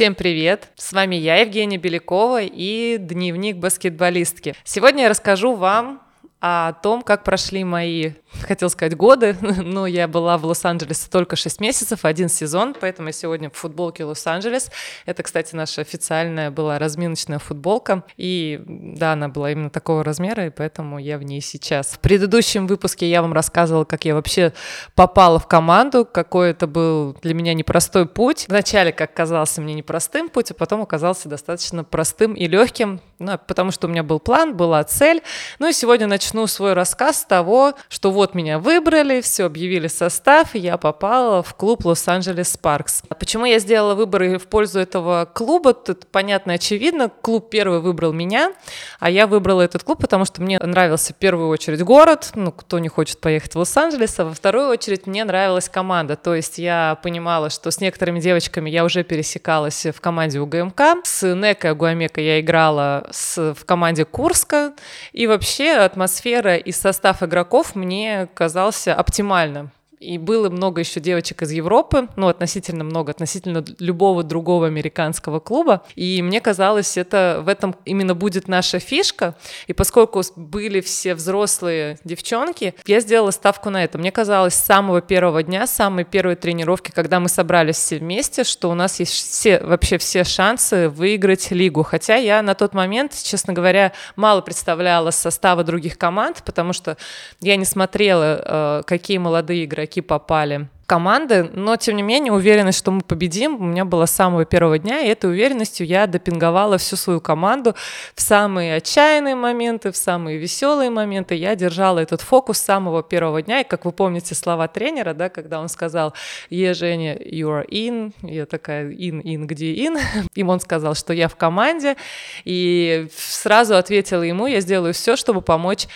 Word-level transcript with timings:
Всем 0.00 0.14
привет! 0.14 0.70
С 0.76 0.94
вами 0.94 1.16
я, 1.16 1.42
Евгения 1.42 1.76
Белякова 1.76 2.40
и 2.40 2.96
дневник 2.98 3.58
баскетболистки. 3.58 4.54
Сегодня 4.64 5.02
я 5.02 5.08
расскажу 5.10 5.54
вам 5.54 6.00
о 6.40 6.72
том, 6.72 7.02
как 7.02 7.22
прошли 7.24 7.64
мои 7.64 8.12
хотел 8.42 8.70
сказать 8.70 8.96
годы, 8.96 9.36
но 9.40 9.86
я 9.86 10.08
была 10.08 10.38
в 10.38 10.46
Лос-Анджелесе 10.46 11.08
только 11.10 11.36
6 11.36 11.60
месяцев, 11.60 12.04
один 12.04 12.28
сезон, 12.28 12.74
поэтому 12.78 13.08
я 13.08 13.12
сегодня 13.12 13.50
в 13.50 13.56
футболке 13.56 14.04
Лос-Анджелес. 14.04 14.70
Это, 15.06 15.22
кстати, 15.22 15.54
наша 15.54 15.80
официальная 15.80 16.50
была 16.50 16.78
разминочная 16.78 17.38
футболка, 17.38 18.04
и 18.16 18.60
да, 18.66 19.12
она 19.12 19.28
была 19.28 19.50
именно 19.50 19.70
такого 19.70 20.04
размера, 20.04 20.46
и 20.46 20.50
поэтому 20.50 20.98
я 20.98 21.18
в 21.18 21.22
ней 21.22 21.40
сейчас. 21.40 21.88
В 21.88 21.98
предыдущем 21.98 22.66
выпуске 22.66 23.08
я 23.10 23.22
вам 23.22 23.32
рассказывала, 23.32 23.84
как 23.84 24.04
я 24.04 24.14
вообще 24.14 24.52
попала 24.94 25.38
в 25.38 25.46
команду, 25.46 26.04
какой 26.04 26.50
это 26.50 26.66
был 26.66 27.16
для 27.22 27.34
меня 27.34 27.54
непростой 27.54 28.06
путь. 28.06 28.46
Вначале, 28.48 28.92
как 28.92 29.12
казался 29.12 29.60
мне 29.60 29.74
непростым 29.74 30.28
путь, 30.28 30.50
а 30.50 30.54
потом 30.54 30.82
оказался 30.82 31.28
достаточно 31.28 31.84
простым 31.84 32.34
и 32.34 32.46
легким, 32.46 33.00
ну, 33.18 33.38
потому 33.46 33.70
что 33.70 33.86
у 33.86 33.90
меня 33.90 34.02
был 34.02 34.20
план, 34.20 34.56
была 34.56 34.82
цель. 34.84 35.22
Ну 35.58 35.68
и 35.68 35.72
сегодня 35.72 36.06
начну 36.06 36.29
свой 36.46 36.72
рассказ 36.72 37.20
с 37.20 37.24
того, 37.24 37.74
что 37.88 38.10
вот 38.10 38.34
меня 38.34 38.58
выбрали, 38.58 39.20
все, 39.20 39.44
объявили 39.44 39.88
состав, 39.88 40.54
и 40.54 40.58
я 40.58 40.76
попала 40.76 41.42
в 41.42 41.54
клуб 41.54 41.84
Лос-Анджелес 41.84 42.52
Спаркс. 42.52 43.02
Почему 43.18 43.44
я 43.44 43.58
сделала 43.58 43.94
выборы 43.94 44.38
в 44.38 44.46
пользу 44.46 44.80
этого 44.80 45.28
клуба? 45.32 45.74
Тут 45.74 46.06
понятно, 46.06 46.54
очевидно. 46.54 47.08
Клуб 47.08 47.50
первый 47.50 47.80
выбрал 47.80 48.12
меня, 48.12 48.52
а 48.98 49.10
я 49.10 49.26
выбрала 49.26 49.62
этот 49.62 49.82
клуб, 49.82 50.00
потому 50.00 50.24
что 50.24 50.42
мне 50.42 50.58
нравился 50.58 51.12
в 51.12 51.16
первую 51.16 51.48
очередь 51.48 51.82
город, 51.82 52.30
ну, 52.34 52.52
кто 52.52 52.78
не 52.78 52.88
хочет 52.88 53.20
поехать 53.20 53.54
в 53.54 53.58
Лос-Анджелес, 53.58 54.18
а 54.20 54.24
во 54.24 54.34
вторую 54.34 54.68
очередь 54.68 55.06
мне 55.06 55.24
нравилась 55.24 55.68
команда. 55.68 56.16
То 56.16 56.34
есть 56.34 56.58
я 56.58 56.98
понимала, 57.02 57.50
что 57.50 57.70
с 57.70 57.80
некоторыми 57.80 58.20
девочками 58.20 58.70
я 58.70 58.84
уже 58.84 59.02
пересекалась 59.02 59.86
в 59.86 60.00
команде 60.00 60.40
УГМК, 60.40 60.80
с 61.04 61.34
Некой 61.34 61.70
Агуамека 61.72 62.20
я 62.20 62.40
играла 62.40 63.06
с, 63.10 63.54
в 63.54 63.64
команде 63.64 64.04
Курска, 64.04 64.72
и 65.12 65.26
вообще 65.26 65.72
атмосфера 65.72 66.19
и 66.56 66.72
состав 66.72 67.22
игроков 67.22 67.74
мне 67.74 68.28
казался 68.34 68.94
оптимальным. 68.94 69.70
И 70.00 70.16
было 70.16 70.48
много 70.48 70.80
еще 70.80 70.98
девочек 70.98 71.42
из 71.42 71.50
Европы, 71.50 72.08
ну, 72.16 72.28
относительно 72.28 72.84
много, 72.84 73.10
относительно 73.10 73.62
любого 73.78 74.22
другого 74.22 74.66
американского 74.66 75.40
клуба. 75.40 75.82
И 75.94 76.22
мне 76.22 76.40
казалось, 76.40 76.96
это 76.96 77.42
в 77.44 77.48
этом 77.48 77.76
именно 77.84 78.14
будет 78.14 78.48
наша 78.48 78.78
фишка. 78.78 79.34
И 79.66 79.74
поскольку 79.74 80.22
были 80.36 80.80
все 80.80 81.14
взрослые 81.14 81.98
девчонки, 82.02 82.74
я 82.86 83.00
сделала 83.00 83.30
ставку 83.30 83.68
на 83.68 83.84
это. 83.84 83.98
Мне 83.98 84.10
казалось, 84.10 84.54
с 84.54 84.64
самого 84.64 85.02
первого 85.02 85.42
дня, 85.42 85.66
с 85.66 85.72
самой 85.72 86.04
первой 86.04 86.36
тренировки, 86.36 86.92
когда 86.92 87.20
мы 87.20 87.28
собрались 87.28 87.76
все 87.76 87.98
вместе, 87.98 88.42
что 88.44 88.70
у 88.70 88.74
нас 88.74 89.00
есть 89.00 89.12
все, 89.12 89.60
вообще 89.60 89.98
все 89.98 90.24
шансы 90.24 90.88
выиграть 90.88 91.50
лигу. 91.50 91.82
Хотя 91.82 92.16
я 92.16 92.40
на 92.40 92.54
тот 92.54 92.72
момент, 92.72 93.12
честно 93.22 93.52
говоря, 93.52 93.92
мало 94.16 94.40
представляла 94.40 95.10
состава 95.10 95.62
других 95.62 95.98
команд, 95.98 96.42
потому 96.46 96.72
что 96.72 96.96
я 97.42 97.56
не 97.56 97.66
смотрела, 97.66 98.80
э, 98.80 98.82
какие 98.86 99.18
молодые 99.18 99.66
игроки 99.66 99.89
игроки 99.90 100.00
попали 100.00 100.68
команды, 100.86 101.48
но 101.52 101.76
тем 101.76 101.96
не 101.96 102.02
менее 102.02 102.32
уверенность, 102.32 102.78
что 102.78 102.90
мы 102.90 103.00
победим, 103.00 103.54
у 103.54 103.64
меня 103.64 103.84
была 103.84 104.06
с 104.06 104.10
самого 104.10 104.44
первого 104.44 104.76
дня, 104.76 105.00
и 105.02 105.08
этой 105.08 105.30
уверенностью 105.30 105.86
я 105.86 106.08
допинговала 106.08 106.78
всю 106.78 106.96
свою 106.96 107.20
команду 107.20 107.76
в 108.16 108.20
самые 108.20 108.74
отчаянные 108.74 109.36
моменты, 109.36 109.92
в 109.92 109.96
самые 109.96 110.38
веселые 110.38 110.90
моменты. 110.90 111.36
Я 111.36 111.54
держала 111.54 112.00
этот 112.00 112.22
фокус 112.22 112.58
с 112.58 112.64
самого 112.64 113.04
первого 113.04 113.40
дня, 113.40 113.60
и 113.60 113.64
как 113.64 113.84
вы 113.84 113.92
помните 113.92 114.34
слова 114.34 114.66
тренера, 114.66 115.14
да, 115.14 115.28
когда 115.28 115.60
он 115.60 115.68
сказал, 115.68 116.12
е, 116.50 116.74
Женя, 116.74 117.16
you 117.16 117.46
are 117.46 117.68
in, 117.68 118.12
я 118.22 118.46
такая, 118.46 118.90
in, 118.90 119.22
in, 119.22 119.46
где 119.46 119.72
in? 119.72 119.96
Им 120.34 120.48
он 120.48 120.58
сказал, 120.58 120.96
что 120.96 121.12
я 121.12 121.28
в 121.28 121.36
команде, 121.36 121.96
и 122.44 123.06
сразу 123.14 123.76
ответила 123.76 124.22
ему, 124.24 124.48
я 124.48 124.60
сделаю 124.60 124.92
все, 124.92 125.14
чтобы 125.14 125.40
помочь 125.40 125.86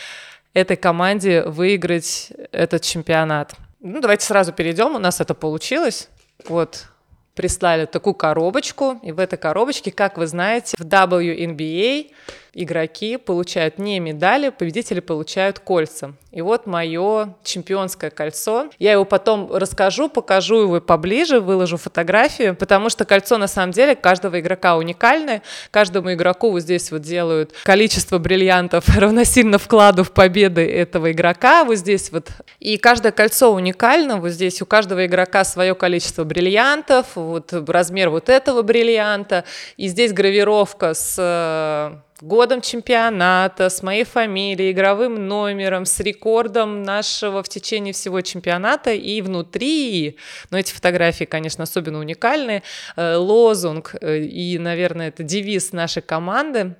этой 0.54 0.76
команде 0.76 1.42
выиграть 1.42 2.32
этот 2.52 2.82
чемпионат. 2.82 3.54
Ну, 3.86 4.00
давайте 4.00 4.24
сразу 4.24 4.50
перейдем. 4.54 4.96
У 4.96 4.98
нас 4.98 5.20
это 5.20 5.34
получилось. 5.34 6.08
Вот 6.48 6.86
прислали 7.34 7.84
такую 7.84 8.14
коробочку, 8.14 8.98
и 9.02 9.12
в 9.12 9.18
этой 9.18 9.36
коробочке, 9.36 9.92
как 9.92 10.16
вы 10.16 10.26
знаете, 10.26 10.74
в 10.78 10.86
WNBA 10.86 12.10
игроки 12.54 13.16
получают 13.16 13.78
не 13.78 14.00
медали, 14.00 14.50
победители 14.50 15.00
получают 15.00 15.58
кольца. 15.58 16.14
И 16.34 16.42
вот 16.42 16.66
мое 16.66 17.36
чемпионское 17.44 18.10
кольцо. 18.10 18.68
Я 18.80 18.92
его 18.92 19.04
потом 19.04 19.54
расскажу, 19.54 20.08
покажу 20.08 20.62
его 20.62 20.80
поближе, 20.80 21.38
выложу 21.38 21.76
фотографию, 21.76 22.56
потому 22.56 22.90
что 22.90 23.04
кольцо 23.04 23.38
на 23.38 23.46
самом 23.46 23.70
деле 23.70 23.94
каждого 23.94 24.40
игрока 24.40 24.76
уникальное. 24.76 25.42
Каждому 25.70 26.12
игроку 26.12 26.50
вот 26.50 26.60
здесь 26.60 26.90
вот 26.90 27.02
делают 27.02 27.52
количество 27.62 28.18
бриллиантов 28.18 28.84
равносильно 28.96 29.58
вкладу 29.58 30.02
в 30.02 30.10
победы 30.10 30.68
этого 30.68 31.12
игрока. 31.12 31.62
Вот 31.62 31.76
здесь 31.76 32.10
вот. 32.10 32.30
И 32.58 32.78
каждое 32.78 33.12
кольцо 33.12 33.52
уникально. 33.52 34.16
Вот 34.16 34.30
здесь 34.30 34.60
у 34.60 34.66
каждого 34.66 35.06
игрока 35.06 35.44
свое 35.44 35.76
количество 35.76 36.24
бриллиантов, 36.24 37.14
вот 37.14 37.52
размер 37.52 38.10
вот 38.10 38.28
этого 38.28 38.62
бриллианта. 38.62 39.44
И 39.76 39.86
здесь 39.86 40.12
гравировка 40.12 40.94
с 40.94 41.14
э, 41.16 41.96
годом 42.20 42.60
чемпионата, 42.60 43.68
с 43.68 43.82
моей 43.82 44.04
фамилией, 44.04 44.72
игровым 44.72 45.26
номером, 45.26 45.84
с 45.84 46.00
рекордом 46.00 46.82
нашего 46.82 47.42
в 47.42 47.48
течение 47.48 47.92
всего 47.92 48.20
чемпионата 48.20 48.92
и 48.92 49.20
внутри, 49.20 50.16
но 50.50 50.58
эти 50.58 50.72
фотографии, 50.72 51.24
конечно, 51.24 51.64
особенно 51.64 51.98
уникальные, 51.98 52.62
э, 52.96 53.16
лозунг 53.16 53.94
э, 54.00 54.18
и, 54.18 54.58
наверное, 54.58 55.08
это 55.08 55.22
девиз 55.22 55.72
нашей 55.72 56.02
команды. 56.02 56.76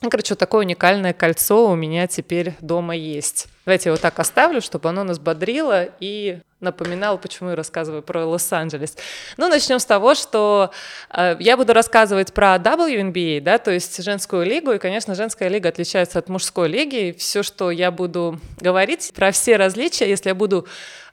Короче, 0.00 0.34
вот 0.34 0.38
такое 0.38 0.64
уникальное 0.64 1.14
кольцо 1.14 1.70
у 1.70 1.74
меня 1.74 2.06
теперь 2.06 2.54
дома 2.60 2.94
есть. 2.94 3.48
Давайте 3.66 3.88
я 3.88 3.94
его 3.94 4.00
так 4.00 4.16
оставлю, 4.20 4.60
чтобы 4.60 4.88
оно 4.88 5.02
нас 5.02 5.18
бодрило 5.18 5.88
и 5.98 6.38
напоминал, 6.60 7.18
почему 7.18 7.50
я 7.50 7.56
рассказываю 7.56 8.02
про 8.02 8.24
Лос-Анджелес. 8.24 8.96
Ну, 9.36 9.48
начнем 9.48 9.78
с 9.78 9.84
того, 9.84 10.14
что 10.14 10.70
э, 11.10 11.36
я 11.38 11.56
буду 11.56 11.74
рассказывать 11.74 12.32
про 12.32 12.56
WNBA, 12.56 13.40
да, 13.40 13.58
то 13.58 13.70
есть 13.70 14.02
женскую 14.02 14.46
лигу, 14.46 14.72
и, 14.72 14.78
конечно, 14.78 15.14
женская 15.14 15.48
лига 15.48 15.68
отличается 15.68 16.18
от 16.18 16.28
мужской 16.28 16.68
лиги, 16.68 17.08
и 17.08 17.12
все, 17.12 17.42
что 17.42 17.70
я 17.70 17.90
буду 17.90 18.40
говорить 18.58 19.12
про 19.14 19.32
все 19.32 19.56
различия, 19.56 20.08
если 20.08 20.30
я 20.30 20.34
буду 20.34 20.66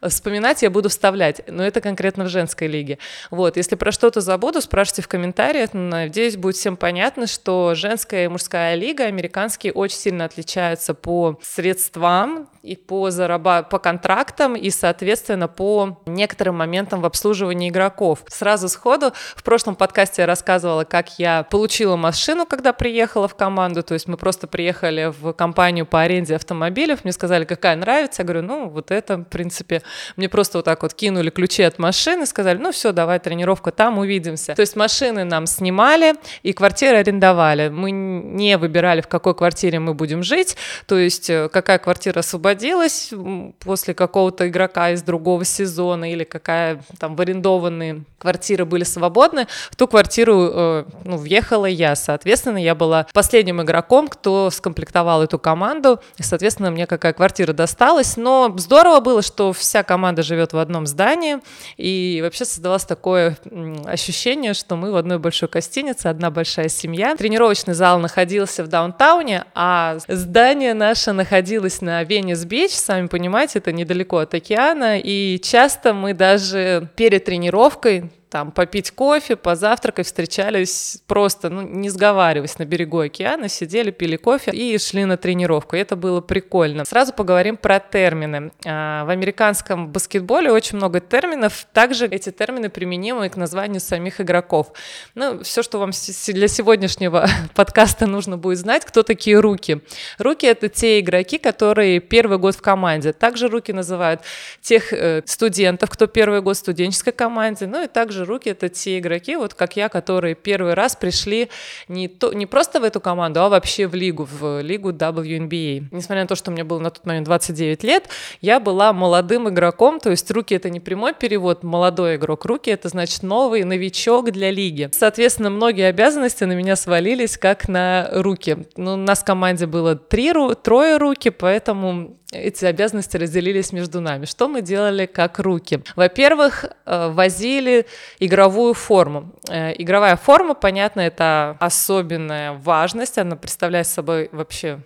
вспоминать, 0.10 0.62
я 0.62 0.70
буду 0.70 0.90
вставлять, 0.90 1.42
но 1.48 1.64
это 1.64 1.82
конкретно 1.82 2.26
в 2.26 2.30
женской 2.30 2.68
лиге. 2.68 2.98
Вот, 3.32 3.58
если 3.58 3.76
про 3.76 3.92
что-то 3.92 4.22
забуду, 4.22 4.62
спрашивайте 4.62 5.02
в 5.02 5.08
комментариях, 5.08 5.72
надеюсь, 5.74 6.38
будет 6.38 6.56
всем 6.56 6.78
понятно, 6.78 7.28
что 7.28 7.74
женская 7.76 8.26
и 8.26 8.28
мужская 8.28 8.76
лига 8.76 9.06
американские 9.06 9.74
очень 9.74 9.98
сильно 9.98 10.26
отличаются 10.26 10.94
по 10.94 11.40
средствам, 11.42 12.43
и 12.62 12.76
по, 12.76 13.10
зараба- 13.10 13.64
по 13.64 13.78
контрактам, 13.78 14.56
и, 14.56 14.70
соответственно, 14.70 15.48
по 15.48 16.02
некоторым 16.06 16.58
моментам 16.58 17.02
в 17.02 17.06
обслуживании 17.06 17.70
игроков. 17.70 18.24
Сразу 18.28 18.70
сходу, 18.70 19.12
в 19.36 19.44
прошлом 19.44 19.76
подкасте 19.76 20.22
я 20.22 20.26
рассказывала, 20.26 20.84
как 20.86 21.20
я 21.20 21.44
получила 21.44 21.96
машину, 21.96 22.46
когда 22.46 22.74
приехала 22.74 23.28
в 23.28 23.36
команду, 23.36 23.84
то 23.84 23.94
есть 23.94 24.08
мы 24.08 24.18
просто 24.18 24.48
приехали 24.48 25.14
в 25.20 25.34
компанию 25.34 25.86
по 25.86 26.02
аренде 26.02 26.36
автомобилей, 26.36 26.96
мне 27.04 27.12
сказали, 27.12 27.46
какая 27.46 27.76
нравится, 27.76 28.22
я 28.22 28.26
говорю, 28.26 28.44
ну, 28.44 28.70
вот 28.70 28.92
это, 28.92 29.18
в 29.18 29.26
принципе, 29.26 29.82
мне 30.16 30.30
просто 30.30 30.60
вот 30.60 30.66
так 30.66 30.84
вот 30.84 30.94
кинули 30.94 31.30
ключи 31.30 31.64
от 31.64 31.80
машины, 31.80 32.26
сказали, 32.26 32.58
ну, 32.58 32.72
все, 32.72 32.92
давай, 32.92 33.20
тренировка 33.20 33.72
там, 33.72 33.98
увидимся. 33.98 34.56
То 34.56 34.62
есть 34.62 34.76
машины 34.76 35.24
нам 35.24 35.48
снимали, 35.48 36.14
и 36.44 36.54
квартиры 36.54 36.98
арендовали. 36.98 37.70
Мы 37.70 37.92
не 37.92 38.58
выбирали, 38.58 39.02
в 39.02 39.08
какой 39.08 39.36
квартире 39.36 39.80
мы 39.80 39.94
будем 39.94 40.24
жить, 40.24 40.56
то 40.86 40.98
есть 40.98 41.30
э, 41.30 41.50
какая 41.50 41.78
квартира 41.78 42.20
освободилась, 42.20 42.33
освободилась 42.34 43.12
после 43.60 43.94
какого-то 43.94 44.48
игрока 44.48 44.92
из 44.92 45.04
другого 45.04 45.46
сезона 45.46 46.12
или 46.12 46.24
какая 46.24 46.82
там 47.00 47.16
в 47.16 47.22
арендованные 47.22 48.04
квартиры 48.24 48.64
были 48.64 48.86
свободны, 48.86 49.48
в 49.70 49.76
ту 49.76 49.86
квартиру 49.86 50.50
э, 50.50 50.86
ну, 51.04 51.18
въехала 51.18 51.66
я. 51.66 51.94
Соответственно, 51.96 52.58
я 52.58 52.74
была 52.74 53.06
последним 53.14 53.62
игроком, 53.62 54.08
кто 54.08 54.50
скомплектовал 54.50 55.24
эту 55.24 55.38
команду. 55.38 56.00
И, 56.18 56.24
соответственно, 56.24 56.72
мне 56.72 56.88
какая 56.88 57.12
квартира 57.12 57.52
досталась. 57.52 58.16
Но 58.16 58.54
здорово 58.58 59.02
было, 59.02 59.22
что 59.22 59.52
вся 59.52 59.84
команда 59.84 60.24
живет 60.24 60.54
в 60.54 60.58
одном 60.58 60.88
здании. 60.88 61.40
И 61.76 62.22
вообще 62.24 62.46
создалось 62.46 62.86
такое 62.86 63.38
ощущение, 63.86 64.54
что 64.54 64.78
мы 64.78 64.94
в 64.94 64.96
одной 64.96 65.20
большой 65.20 65.50
гостинице, 65.50 66.08
одна 66.08 66.32
большая 66.32 66.70
семья. 66.70 67.18
Тренировочный 67.18 67.74
зал 67.74 68.00
находился 68.00 68.64
в 68.64 68.70
даунтауне, 68.70 69.44
а 69.54 69.98
здание 70.08 70.74
наше 70.74 71.12
находилось 71.12 71.82
на 71.82 72.02
Венес 72.04 72.23
Венес-Бич, 72.24 72.72
сами 72.72 73.08
понимаете, 73.08 73.60
это 73.60 73.74
недалеко 73.74 74.18
от 74.18 74.34
океана, 74.34 74.98
и 74.98 75.40
часто 75.40 75.94
мы 75.94 76.14
даже 76.14 76.90
перед 76.96 77.26
тренировкой 77.26 78.12
там 78.34 78.52
попить 78.52 78.90
кофе, 78.90 79.36
позавтракать, 79.36 80.08
встречались 80.08 80.98
просто, 81.06 81.52
ну, 81.52 81.62
не 81.62 81.92
сговариваясь 81.92 82.58
на 82.58 82.66
берегу 82.66 82.98
океана, 82.98 83.48
сидели, 83.48 83.92
пили 83.92 84.16
кофе 84.16 84.50
и 84.50 84.76
шли 84.80 85.06
на 85.06 85.18
тренировку. 85.18 85.76
И 85.76 85.80
это 85.80 85.96
было 85.96 86.20
прикольно. 86.20 86.84
Сразу 86.84 87.14
поговорим 87.14 87.58
про 87.58 87.80
термины. 87.80 88.52
А, 88.66 89.06
в 89.06 89.12
американском 89.12 89.90
баскетболе 89.90 90.52
очень 90.52 90.78
много 90.78 91.00
терминов. 91.00 91.68
Также 91.74 92.08
эти 92.08 92.32
термины 92.32 92.70
применимы 92.70 93.30
к 93.30 93.38
названию 93.38 93.80
самих 93.80 94.20
игроков. 94.20 94.74
Ну, 95.14 95.44
все, 95.44 95.62
что 95.62 95.78
вам 95.78 95.92
для 96.30 96.48
сегодняшнего 96.48 97.28
подкаста 97.54 98.08
нужно 98.08 98.40
будет 98.40 98.58
знать, 98.58 98.84
кто 98.84 99.04
такие 99.04 99.40
руки. 99.40 99.82
Руки— 100.18 100.46
это 100.48 100.70
те 100.70 101.02
игроки, 101.02 101.38
которые 101.38 102.00
первый 102.00 102.40
год 102.40 102.56
в 102.56 102.64
команде. 102.64 103.14
Также 103.14 103.48
руки 103.48 103.72
называют 103.72 104.22
тех 104.60 104.92
э, 104.92 105.22
студентов, 105.28 105.92
кто 105.92 106.08
первый 106.08 106.42
год 106.42 106.56
в 106.56 106.60
студенческой 106.60 107.14
команде. 107.14 107.68
Ну 107.68 107.84
и 107.84 107.88
также 107.88 108.23
руки— 108.24 108.50
это 108.52 108.70
те 108.70 109.00
игроки, 109.00 109.36
вот 109.36 109.54
как 109.54 109.76
я, 109.76 109.90
которые 109.90 110.36
первый 110.36 110.74
раз 110.74 110.96
пришли 110.96 111.50
не, 111.88 112.08
то, 112.08 112.34
не 112.34 112.46
просто 112.46 112.80
в 112.80 112.84
эту 112.84 113.00
команду, 113.00 113.42
а 113.42 113.50
вообще 113.50 113.88
в 113.88 113.96
лигу, 113.96 114.28
в 114.30 114.62
лигу 114.62 114.92
WNBA. 114.92 115.86
Несмотря 115.92 116.24
на 116.24 116.28
то, 116.28 116.36
что 116.36 116.52
мне 116.52 116.64
было 116.64 116.80
на 116.80 116.90
тот 116.90 117.06
момент 117.06 117.26
29 117.26 117.84
лет, 117.84 118.10
я 118.42 118.60
была 118.60 118.94
молодым 118.94 119.50
игроком, 119.50 120.00
то 120.00 120.10
есть 120.10 120.30
руки— 120.32 120.56
это 120.56 120.70
не 120.70 120.80
прямой 120.80 121.14
перевод, 121.14 121.64
молодой 121.64 122.16
игрок. 122.16 122.46
Руки— 122.46 122.70
это 122.72 122.90
значит 122.90 123.24
новый 123.24 123.64
новичок 123.64 124.32
для 124.32 124.52
лиги. 124.52 124.90
Соответственно, 124.92 125.50
многие 125.50 125.88
обязанности 125.88 126.44
на 126.44 126.54
меня 126.54 126.76
свалились 126.76 127.38
как 127.38 127.68
на 127.68 128.10
руки. 128.12 128.66
Ну, 128.78 128.94
у 128.94 128.98
нас 128.98 129.20
в 129.20 129.26
команде 129.26 129.68
было 129.68 129.96
три, 129.96 130.34
трое 130.64 130.98
руки, 130.98 131.30
поэтому 131.30 132.18
эти 132.34 132.66
обязанности 132.66 133.18
разделились 133.18 133.72
между 133.72 134.02
нами. 134.02 134.26
Что 134.26 134.48
мы 134.48 134.62
делали 134.62 135.06
как 135.06 135.40
руки? 135.40 135.82
Во-первых, 135.96 136.66
э, 136.66 137.10
возили 137.10 137.86
игровую 138.20 138.74
форму. 138.74 139.32
Э, 139.50 139.74
игровая 139.78 140.16
форма, 140.16 140.54
понятно, 140.54 141.02
это 141.02 141.58
особенная 141.60 142.54
важность, 142.54 143.18
она 143.18 143.36
представляет 143.36 143.88
собой 143.88 144.30
вообще 144.32 144.80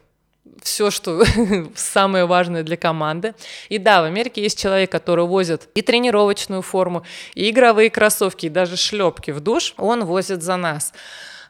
все, 0.62 0.92
что 0.92 1.24
самое 1.76 2.26
важное 2.26 2.64
для 2.64 2.78
команды. 2.78 3.34
И 3.70 3.78
да, 3.78 4.02
в 4.02 4.06
Америке 4.06 4.42
есть 4.42 4.60
человек, 4.60 4.92
который 4.92 5.26
возит 5.26 5.70
и 5.76 5.82
тренировочную 5.82 6.62
форму, 6.62 7.04
и 7.36 7.50
игровые 7.50 7.90
кроссовки, 7.90 8.48
и 8.48 8.50
даже 8.50 8.78
шлепки 8.78 9.32
в 9.32 9.40
душ, 9.40 9.74
он 9.78 10.06
возит 10.06 10.42
за 10.44 10.58
нас 10.58 10.94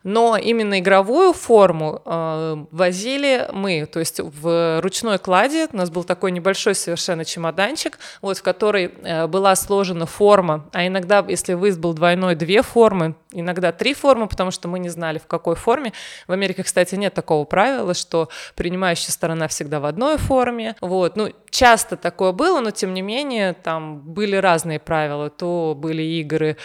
но 0.07 0.37
именно 0.37 0.79
игровую 0.79 1.33
форму 1.33 2.01
э, 2.05 2.65
возили 2.71 3.49
мы, 3.51 3.85
то 3.85 3.99
есть 3.99 4.21
в 4.21 4.79
ручной 4.79 5.19
кладе 5.19 5.67
у 5.73 5.75
нас 5.75 5.89
был 5.89 6.05
такой 6.05 6.31
небольшой 6.31 6.75
совершенно 6.75 7.25
чемоданчик, 7.25 7.99
вот 8.21 8.37
в 8.37 8.41
который 8.41 8.93
э, 9.03 9.27
была 9.27 9.53
сложена 9.57 10.05
форма, 10.05 10.69
а 10.71 10.87
иногда, 10.87 11.25
если 11.27 11.55
выезд 11.55 11.79
был 11.79 11.93
двойной, 11.93 12.35
две 12.35 12.61
формы, 12.61 13.15
иногда 13.33 13.73
три 13.73 13.93
формы, 13.93 14.29
потому 14.29 14.51
что 14.51 14.69
мы 14.69 14.79
не 14.79 14.87
знали, 14.87 15.19
в 15.19 15.27
какой 15.27 15.55
форме. 15.55 15.91
В 16.25 16.31
Америке, 16.31 16.63
кстати, 16.63 16.95
нет 16.95 17.13
такого 17.13 17.43
правила, 17.43 17.93
что 17.93 18.29
принимающая 18.55 19.11
сторона 19.11 19.49
всегда 19.49 19.81
в 19.81 19.85
одной 19.85 20.17
форме. 20.17 20.77
Вот. 20.79 21.17
Ну, 21.17 21.33
часто 21.49 21.97
такое 21.97 22.31
было, 22.31 22.61
но 22.61 22.71
тем 22.71 22.93
не 22.93 23.01
менее 23.01 23.53
там 23.53 23.99
были 23.99 24.37
разные 24.37 24.79
правила. 24.79 25.29
То 25.29 25.75
были 25.77 26.01
игры 26.01 26.57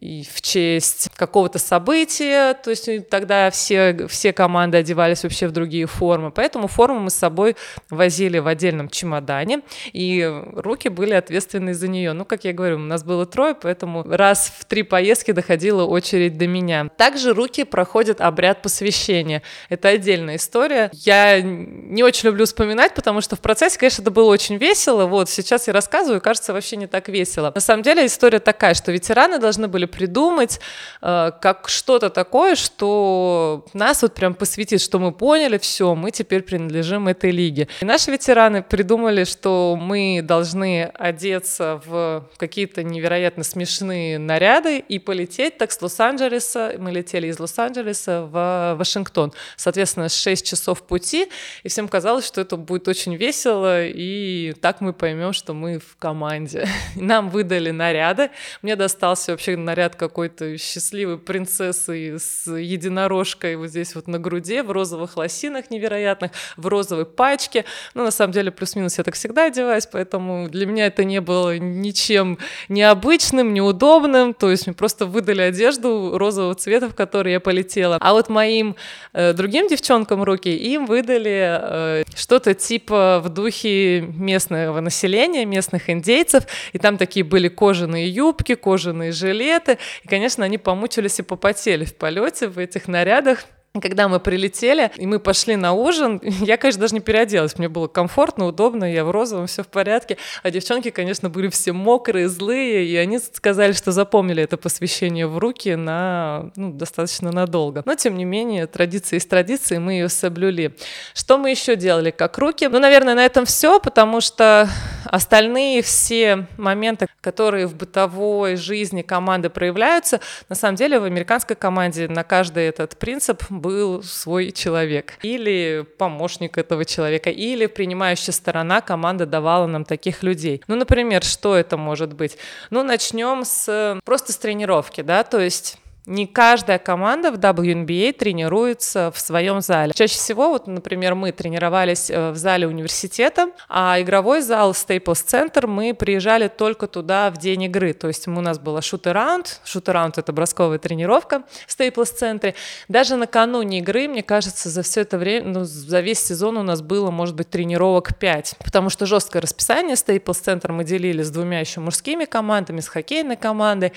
и 0.00 0.24
в 0.32 0.40
честь 0.42 1.10
какого-то 1.16 1.58
события, 1.58 2.54
то 2.54 2.70
есть 2.70 3.08
тогда 3.08 3.50
все, 3.50 4.06
все 4.08 4.32
команды 4.32 4.78
одевались 4.78 5.24
вообще 5.24 5.48
в 5.48 5.52
другие 5.52 5.86
формы, 5.86 6.30
поэтому 6.30 6.68
форму 6.68 7.00
мы 7.00 7.10
с 7.10 7.14
собой 7.14 7.56
возили 7.90 8.38
в 8.38 8.46
отдельном 8.46 8.88
чемодане, 8.88 9.62
и 9.92 10.24
руки 10.54 10.88
были 10.88 11.14
ответственны 11.14 11.74
за 11.74 11.88
нее. 11.88 12.12
Ну, 12.12 12.24
как 12.24 12.44
я 12.44 12.52
говорю, 12.52 12.76
у 12.76 12.80
нас 12.80 13.02
было 13.02 13.26
трое, 13.26 13.56
поэтому 13.56 14.04
раз 14.04 14.52
в 14.56 14.66
три 14.66 14.84
поездки 14.84 15.32
доходила 15.32 15.82
очередь 15.82 16.38
до 16.38 16.46
меня. 16.46 16.88
Также 16.96 17.34
руки 17.34 17.64
проходят 17.64 18.20
обряд 18.20 18.62
посвящения. 18.62 19.42
Это 19.68 19.88
отдельная 19.88 20.36
история. 20.36 20.90
Я 20.92 21.40
не 21.42 22.04
очень 22.04 22.28
люблю 22.28 22.46
вспоминать, 22.46 22.94
потому 22.94 23.20
что 23.20 23.34
в 23.34 23.40
процессе, 23.40 23.78
конечно, 23.78 24.02
это 24.02 24.12
было 24.12 24.30
очень 24.30 24.58
весело. 24.58 25.06
Вот 25.06 25.28
сейчас 25.28 25.66
я 25.66 25.72
рассказываю, 25.72 26.20
кажется, 26.20 26.52
вообще 26.52 26.76
не 26.76 26.86
так 26.86 27.08
весело. 27.08 27.50
На 27.52 27.60
самом 27.60 27.82
деле 27.82 28.06
история 28.06 28.38
такая, 28.38 28.74
что 28.74 28.92
ветераны 28.92 29.38
должны 29.38 29.66
были 29.66 29.87
придумать 29.88 30.60
э, 31.02 31.32
как 31.40 31.68
что-то 31.68 32.10
такое, 32.10 32.54
что 32.54 33.64
нас 33.72 34.02
вот 34.02 34.14
прям 34.14 34.34
посвятит, 34.34 34.80
что 34.80 34.98
мы 34.98 35.12
поняли, 35.12 35.58
все, 35.58 35.94
мы 35.94 36.10
теперь 36.10 36.42
принадлежим 36.42 37.08
этой 37.08 37.30
лиге. 37.30 37.68
И 37.80 37.84
наши 37.84 38.10
ветераны 38.10 38.62
придумали, 38.62 39.24
что 39.24 39.76
мы 39.80 40.20
должны 40.22 40.84
одеться 40.94 41.80
в 41.84 42.28
какие-то 42.36 42.82
невероятно 42.82 43.44
смешные 43.44 44.18
наряды 44.18 44.78
и 44.78 44.98
полететь 44.98 45.58
так 45.58 45.72
с 45.72 45.80
Лос-Анджелеса, 45.80 46.74
мы 46.78 46.92
летели 46.92 47.28
из 47.28 47.40
Лос-Анджелеса 47.40 48.22
в 48.22 48.76
Вашингтон. 48.78 49.32
Соответственно, 49.56 50.08
6 50.08 50.46
часов 50.46 50.82
пути, 50.82 51.28
и 51.62 51.68
всем 51.68 51.88
казалось, 51.88 52.26
что 52.26 52.40
это 52.40 52.56
будет 52.56 52.88
очень 52.88 53.16
весело, 53.16 53.84
и 53.86 54.54
так 54.60 54.80
мы 54.80 54.92
поймем, 54.92 55.32
что 55.32 55.54
мы 55.54 55.78
в 55.78 55.96
команде. 55.98 56.68
Нам 56.96 57.30
выдали 57.30 57.70
наряды, 57.70 58.30
мне 58.62 58.76
достался 58.76 59.32
вообще 59.32 59.56
наряд 59.56 59.77
наряд 59.78 59.94
какой-то 59.94 60.58
счастливой 60.58 61.18
принцессы 61.18 62.18
с 62.18 62.50
единорожкой 62.50 63.54
вот 63.54 63.68
здесь 63.68 63.94
вот 63.94 64.08
на 64.08 64.18
груди, 64.18 64.60
в 64.60 64.72
розовых 64.72 65.16
лосинах 65.16 65.70
невероятных, 65.70 66.32
в 66.56 66.66
розовой 66.66 67.06
пачке. 67.06 67.64
Ну, 67.94 68.02
на 68.02 68.10
самом 68.10 68.32
деле, 68.32 68.50
плюс-минус 68.50 68.98
я 68.98 69.04
так 69.04 69.14
всегда 69.14 69.44
одеваюсь, 69.44 69.86
поэтому 69.86 70.48
для 70.48 70.66
меня 70.66 70.86
это 70.86 71.04
не 71.04 71.20
было 71.20 71.58
ничем 71.58 72.38
необычным, 72.68 73.54
неудобным. 73.54 74.34
То 74.34 74.50
есть 74.50 74.66
мне 74.66 74.74
просто 74.74 75.06
выдали 75.06 75.42
одежду 75.42 76.18
розового 76.18 76.56
цвета, 76.56 76.88
в 76.88 76.94
которой 76.96 77.34
я 77.34 77.40
полетела. 77.40 77.98
А 78.00 78.14
вот 78.14 78.28
моим 78.28 78.74
э, 79.12 79.32
другим 79.32 79.68
девчонкам 79.68 80.24
руки 80.24 80.48
им 80.48 80.86
выдали 80.86 81.60
э, 81.60 82.04
что-то 82.16 82.54
типа 82.54 83.20
в 83.24 83.28
духе 83.28 84.00
местного 84.00 84.80
населения, 84.80 85.44
местных 85.44 85.88
индейцев. 85.88 86.44
И 86.72 86.78
там 86.78 86.96
такие 86.96 87.24
были 87.24 87.46
кожаные 87.46 88.08
юбки, 88.08 88.56
кожаные 88.56 89.12
жилеты, 89.12 89.67
билеты. 89.68 89.78
И, 90.02 90.08
конечно, 90.08 90.44
они 90.44 90.58
помучились 90.58 91.18
и 91.18 91.22
попотели 91.22 91.84
в 91.84 91.94
полете 91.94 92.48
в 92.48 92.58
этих 92.58 92.88
нарядах. 92.88 93.44
Когда 93.80 94.08
мы 94.08 94.18
прилетели, 94.18 94.90
и 94.96 95.06
мы 95.06 95.20
пошли 95.20 95.54
на 95.54 95.72
ужин, 95.72 96.20
я, 96.22 96.56
конечно, 96.56 96.80
даже 96.80 96.94
не 96.94 97.00
переоделась, 97.00 97.58
мне 97.58 97.68
было 97.68 97.86
комфортно, 97.86 98.46
удобно, 98.46 98.90
я 98.90 99.04
в 99.04 99.10
розовом, 99.10 99.46
все 99.46 99.62
в 99.62 99.68
порядке, 99.68 100.16
а 100.42 100.50
девчонки, 100.50 100.90
конечно, 100.90 101.28
были 101.28 101.48
все 101.48 101.72
мокрые, 101.72 102.28
злые, 102.28 102.86
и 102.86 102.96
они 102.96 103.18
сказали, 103.18 103.72
что 103.72 103.92
запомнили 103.92 104.42
это 104.42 104.56
посвящение 104.56 105.26
в 105.26 105.36
руки 105.36 105.76
на, 105.76 106.50
ну, 106.56 106.72
достаточно 106.72 107.30
надолго. 107.30 107.82
Но, 107.84 107.94
тем 107.94 108.16
не 108.16 108.24
менее, 108.24 108.66
традиция 108.66 109.18
есть 109.18 109.28
традиция, 109.28 109.78
мы 109.78 109.92
ее 109.92 110.08
соблюли. 110.08 110.74
Что 111.14 111.36
мы 111.36 111.50
еще 111.50 111.76
делали 111.76 112.10
как 112.10 112.38
руки? 112.38 112.66
Ну, 112.68 112.80
наверное, 112.80 113.14
на 113.14 113.24
этом 113.24 113.44
все, 113.44 113.78
потому 113.80 114.22
что 114.22 114.68
остальные 115.10 115.82
все 115.82 116.46
моменты, 116.56 117.06
которые 117.20 117.66
в 117.66 117.74
бытовой 117.74 118.56
жизни 118.56 119.02
команды 119.02 119.50
проявляются, 119.50 120.20
на 120.48 120.56
самом 120.56 120.76
деле 120.76 121.00
в 121.00 121.04
американской 121.04 121.56
команде 121.56 122.08
на 122.08 122.24
каждый 122.24 122.64
этот 122.64 122.98
принцип 122.98 123.42
был 123.48 124.02
свой 124.02 124.52
человек, 124.52 125.14
или 125.22 125.84
помощник 125.98 126.58
этого 126.58 126.84
человека, 126.84 127.30
или 127.30 127.66
принимающая 127.66 128.32
сторона 128.32 128.80
команды 128.80 129.26
давала 129.26 129.66
нам 129.66 129.84
таких 129.84 130.22
людей. 130.22 130.62
Ну, 130.68 130.76
например, 130.76 131.24
что 131.24 131.56
это 131.56 131.76
может 131.76 132.14
быть? 132.14 132.38
Ну, 132.70 132.82
начнем 132.82 133.44
с 133.44 133.98
просто 134.04 134.32
с 134.32 134.36
тренировки, 134.38 135.00
да, 135.00 135.24
то 135.24 135.40
есть 135.40 135.78
не 136.08 136.26
каждая 136.26 136.78
команда 136.78 137.30
в 137.30 137.34
WNBA 137.34 138.14
тренируется 138.14 139.12
в 139.14 139.20
своем 139.20 139.60
зале. 139.60 139.92
Чаще 139.94 140.14
всего, 140.14 140.48
вот, 140.48 140.66
например, 140.66 141.14
мы 141.14 141.32
тренировались 141.32 142.10
э, 142.10 142.30
в 142.30 142.36
зале 142.36 142.66
университета, 142.66 143.50
а 143.68 144.00
игровой 144.00 144.40
зал 144.40 144.72
Staples 144.72 145.24
Center 145.26 145.66
мы 145.66 145.92
приезжали 145.92 146.48
только 146.48 146.86
туда 146.86 147.30
в 147.30 147.36
день 147.36 147.64
игры. 147.64 147.92
То 147.92 148.08
есть 148.08 148.26
у 148.26 148.30
нас 148.30 148.58
была 148.58 148.80
шут-раунд. 148.80 149.60
Шут-раунд— 149.64 150.16
это 150.18 150.32
бросковая 150.32 150.78
тренировка 150.78 151.42
в 151.66 151.78
Staples 151.78 152.06
центре. 152.06 152.54
Даже 152.88 153.16
накануне 153.16 153.80
игры, 153.80 154.08
мне 154.08 154.22
кажется, 154.22 154.70
за 154.70 154.82
все 154.82 155.02
это 155.02 155.18
время, 155.18 155.48
ну, 155.48 155.64
за 155.64 156.00
весь 156.00 156.20
сезон 156.20 156.56
у 156.56 156.62
нас 156.62 156.80
было, 156.80 157.10
может 157.10 157.34
быть, 157.34 157.50
тренировок 157.50 158.16
5, 158.18 158.56
потому 158.64 158.88
что 158.88 159.04
жесткое 159.04 159.42
расписание 159.42 159.94
Staples 159.94 160.42
Center 160.42 160.72
мы 160.72 160.84
делили 160.84 161.22
с 161.22 161.30
двумя 161.30 161.60
еще 161.60 161.80
мужскими 161.80 162.24
командами, 162.24 162.80
с 162.80 162.88
хоккейной 162.88 163.36
командой, 163.36 163.92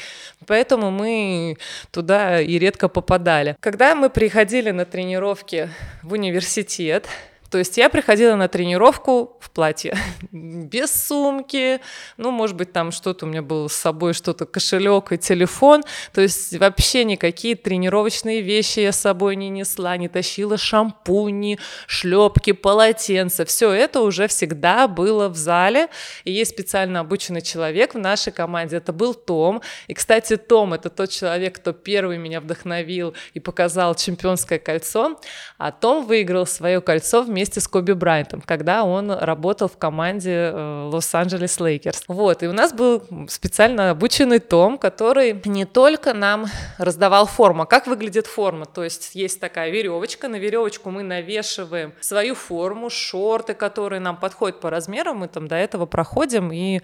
поэтому 0.46 0.91
мы 0.91 1.58
туда 2.01 2.41
и 2.41 2.58
редко 2.58 2.88
попадали. 2.88 3.55
Когда 3.60 3.93
мы 3.93 4.10
приходили 4.10 4.72
на 4.72 4.86
тренировки 4.86 5.70
в 6.01 6.13
университет, 6.13 7.05
То 7.51 7.58
есть 7.58 7.77
я 7.77 7.89
приходила 7.89 8.36
на 8.36 8.48
тренировку 8.48 9.38
в 9.41 9.51
платье, 9.51 9.93
без 10.31 10.89
сумки, 10.89 11.81
ну, 12.15 12.31
может 12.31 12.55
быть, 12.55 12.72
там 12.72 12.91
что-то 12.91 13.25
у 13.25 13.29
меня 13.29 13.41
было 13.41 13.67
с 13.67 13.74
собой, 13.74 14.13
что-то 14.13 14.46
кошелек 14.46 15.12
и 15.12 15.17
телефон. 15.17 15.84
То 16.13 16.22
есть 16.22 16.58
вообще 16.58 17.03
никакие 17.03 17.55
тренировочные 17.55 18.39
вещи 18.39 18.79
я 18.79 18.93
с 18.93 19.01
собой 19.01 19.36
не 19.36 19.50
несла, 19.50 19.98
не 19.98 20.08
тащила 20.08 20.58
шампуни, 20.58 21.60
шлепки, 21.88 22.53
полотенца. 22.53 23.43
Все 23.43 23.70
это 23.72 24.00
уже 24.00 24.29
всегда 24.29 24.88
было 24.88 25.27
в 25.27 25.36
зале. 25.36 25.89
И 26.24 26.31
есть 26.31 26.51
специально 26.51 27.01
обученный 27.01 27.41
человек 27.41 27.96
в 27.96 28.00
нашей 28.00 28.31
команде. 28.31 28.77
Это 28.77 28.93
был 28.93 29.13
Том. 29.13 29.62
И, 29.88 29.93
кстати, 29.93 30.38
Том— 30.38 30.74
это 30.75 30.89
тот 30.89 31.10
человек, 31.10 31.58
кто 31.58 31.74
первый 31.74 32.17
меня 32.17 32.39
вдохновил 32.39 33.13
и 33.34 33.41
показал 33.41 33.93
чемпионское 33.96 34.58
кольцо. 34.58 35.20
А 35.58 35.74
Том 35.74 36.05
выиграл 36.05 36.46
свое 36.46 36.79
кольцо 36.79 37.24
вместе 37.41 37.60
с 37.60 37.67
Коби 37.67 37.93
Брайантом, 37.93 38.39
когда 38.45 38.83
он 38.83 39.10
работал 39.10 39.67
в 39.67 39.75
команде 39.75 40.51
э, 40.53 40.89
Лос-Анджелес 40.93 41.60
Лейкерс. 41.60 42.03
Вот, 42.07 42.43
и 42.43 42.48
у 42.48 42.53
нас 42.53 42.71
был 42.71 43.01
специально 43.29 43.89
обученный 43.89 44.38
Том, 44.38 44.77
который 44.77 45.41
не 45.45 45.65
только 45.65 46.13
нам 46.13 46.45
раздавал 46.77 47.25
форму, 47.25 47.63
а 47.63 47.65
как 47.65 47.88
выглядит 47.88 48.27
форма. 48.27 48.67
То 48.67 48.83
есть 48.83 49.15
есть 49.15 49.39
такая 49.39 49.71
веревочка, 49.71 50.27
на 50.27 50.36
веревочку 50.36 50.91
мы 50.91 51.01
навешиваем 51.01 51.93
свою 52.00 52.36
форму, 52.36 52.91
шорты, 52.91 53.55
которые 53.55 54.00
нам 54.00 54.17
подходят 54.17 54.60
по 54.60 54.69
размерам, 54.69 55.17
мы 55.17 55.27
там 55.27 55.48
до 55.48 55.55
этого 55.55 55.88
проходим 55.88 56.51
и 56.51 56.81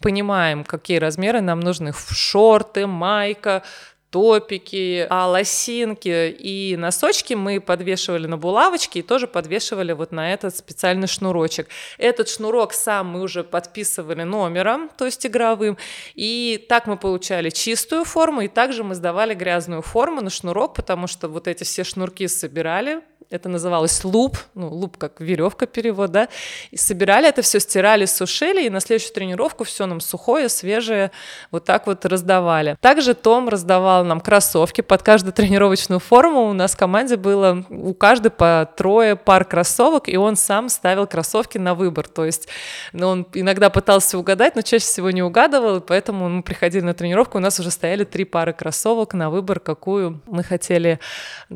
понимаем, 0.00 0.64
какие 0.64 0.98
размеры 0.98 1.40
нам 1.40 1.60
нужны. 1.60 1.92
Шорты, 1.92 2.88
майка, 2.88 3.62
топики, 4.10 5.06
а 5.08 5.28
лосинки 5.28 6.30
и 6.30 6.76
носочки 6.76 7.34
мы 7.34 7.60
подвешивали 7.60 8.26
на 8.26 8.36
булавочки 8.36 8.98
и 8.98 9.02
тоже 9.02 9.26
подвешивали 9.26 9.92
вот 9.92 10.12
на 10.12 10.32
этот 10.32 10.56
специальный 10.56 11.06
шнурочек. 11.06 11.68
Этот 11.96 12.28
шнурок 12.28 12.72
сам 12.72 13.08
мы 13.08 13.22
уже 13.22 13.44
подписывали 13.44 14.24
номером, 14.24 14.90
то 14.98 15.06
есть 15.06 15.24
игровым, 15.26 15.78
и 16.14 16.64
так 16.68 16.86
мы 16.86 16.96
получали 16.96 17.50
чистую 17.50 18.04
форму, 18.04 18.42
и 18.42 18.48
также 18.48 18.84
мы 18.84 18.94
сдавали 18.94 19.34
грязную 19.34 19.82
форму 19.82 20.20
на 20.20 20.30
шнурок, 20.30 20.74
потому 20.74 21.06
что 21.06 21.28
вот 21.28 21.46
эти 21.46 21.64
все 21.64 21.84
шнурки 21.84 22.26
собирали, 22.26 23.02
это 23.28 23.48
называлось 23.48 24.02
луп, 24.04 24.38
ну, 24.54 24.68
луп 24.68 24.96
как 24.96 25.20
веревка 25.20 25.66
перевод, 25.66 26.10
да, 26.10 26.28
и 26.70 26.76
собирали 26.76 27.28
это 27.28 27.42
все, 27.42 27.60
стирали, 27.60 28.06
сушили, 28.06 28.66
и 28.66 28.70
на 28.70 28.80
следующую 28.80 29.14
тренировку 29.14 29.64
все 29.64 29.86
нам 29.86 30.00
сухое, 30.00 30.48
свежее, 30.48 31.10
вот 31.50 31.64
так 31.64 31.86
вот 31.86 32.04
раздавали. 32.06 32.76
Также 32.80 33.14
Том 33.14 33.48
раздавал 33.48 34.04
нам 34.04 34.20
кроссовки 34.20 34.80
под 34.80 35.02
каждую 35.02 35.32
тренировочную 35.32 36.00
форму, 36.00 36.48
у 36.48 36.52
нас 36.52 36.72
в 36.72 36.76
команде 36.76 37.16
было 37.16 37.64
у 37.68 37.94
каждой 37.94 38.30
по 38.30 38.68
трое 38.76 39.16
пар 39.16 39.44
кроссовок, 39.44 40.08
и 40.08 40.16
он 40.16 40.36
сам 40.36 40.68
ставил 40.68 41.06
кроссовки 41.06 41.58
на 41.58 41.74
выбор, 41.74 42.08
то 42.08 42.24
есть 42.24 42.48
ну, 42.92 43.08
он 43.08 43.26
иногда 43.34 43.70
пытался 43.70 44.18
угадать, 44.18 44.56
но 44.56 44.62
чаще 44.62 44.84
всего 44.84 45.10
не 45.10 45.22
угадывал, 45.22 45.76
и 45.76 45.80
поэтому 45.80 46.28
мы 46.28 46.42
приходили 46.42 46.82
на 46.82 46.94
тренировку, 46.94 47.38
у 47.38 47.40
нас 47.40 47.60
уже 47.60 47.70
стояли 47.70 48.04
три 48.04 48.24
пары 48.24 48.52
кроссовок 48.52 49.14
на 49.14 49.30
выбор, 49.30 49.60
какую 49.60 50.20
мы 50.26 50.42
хотели 50.42 50.98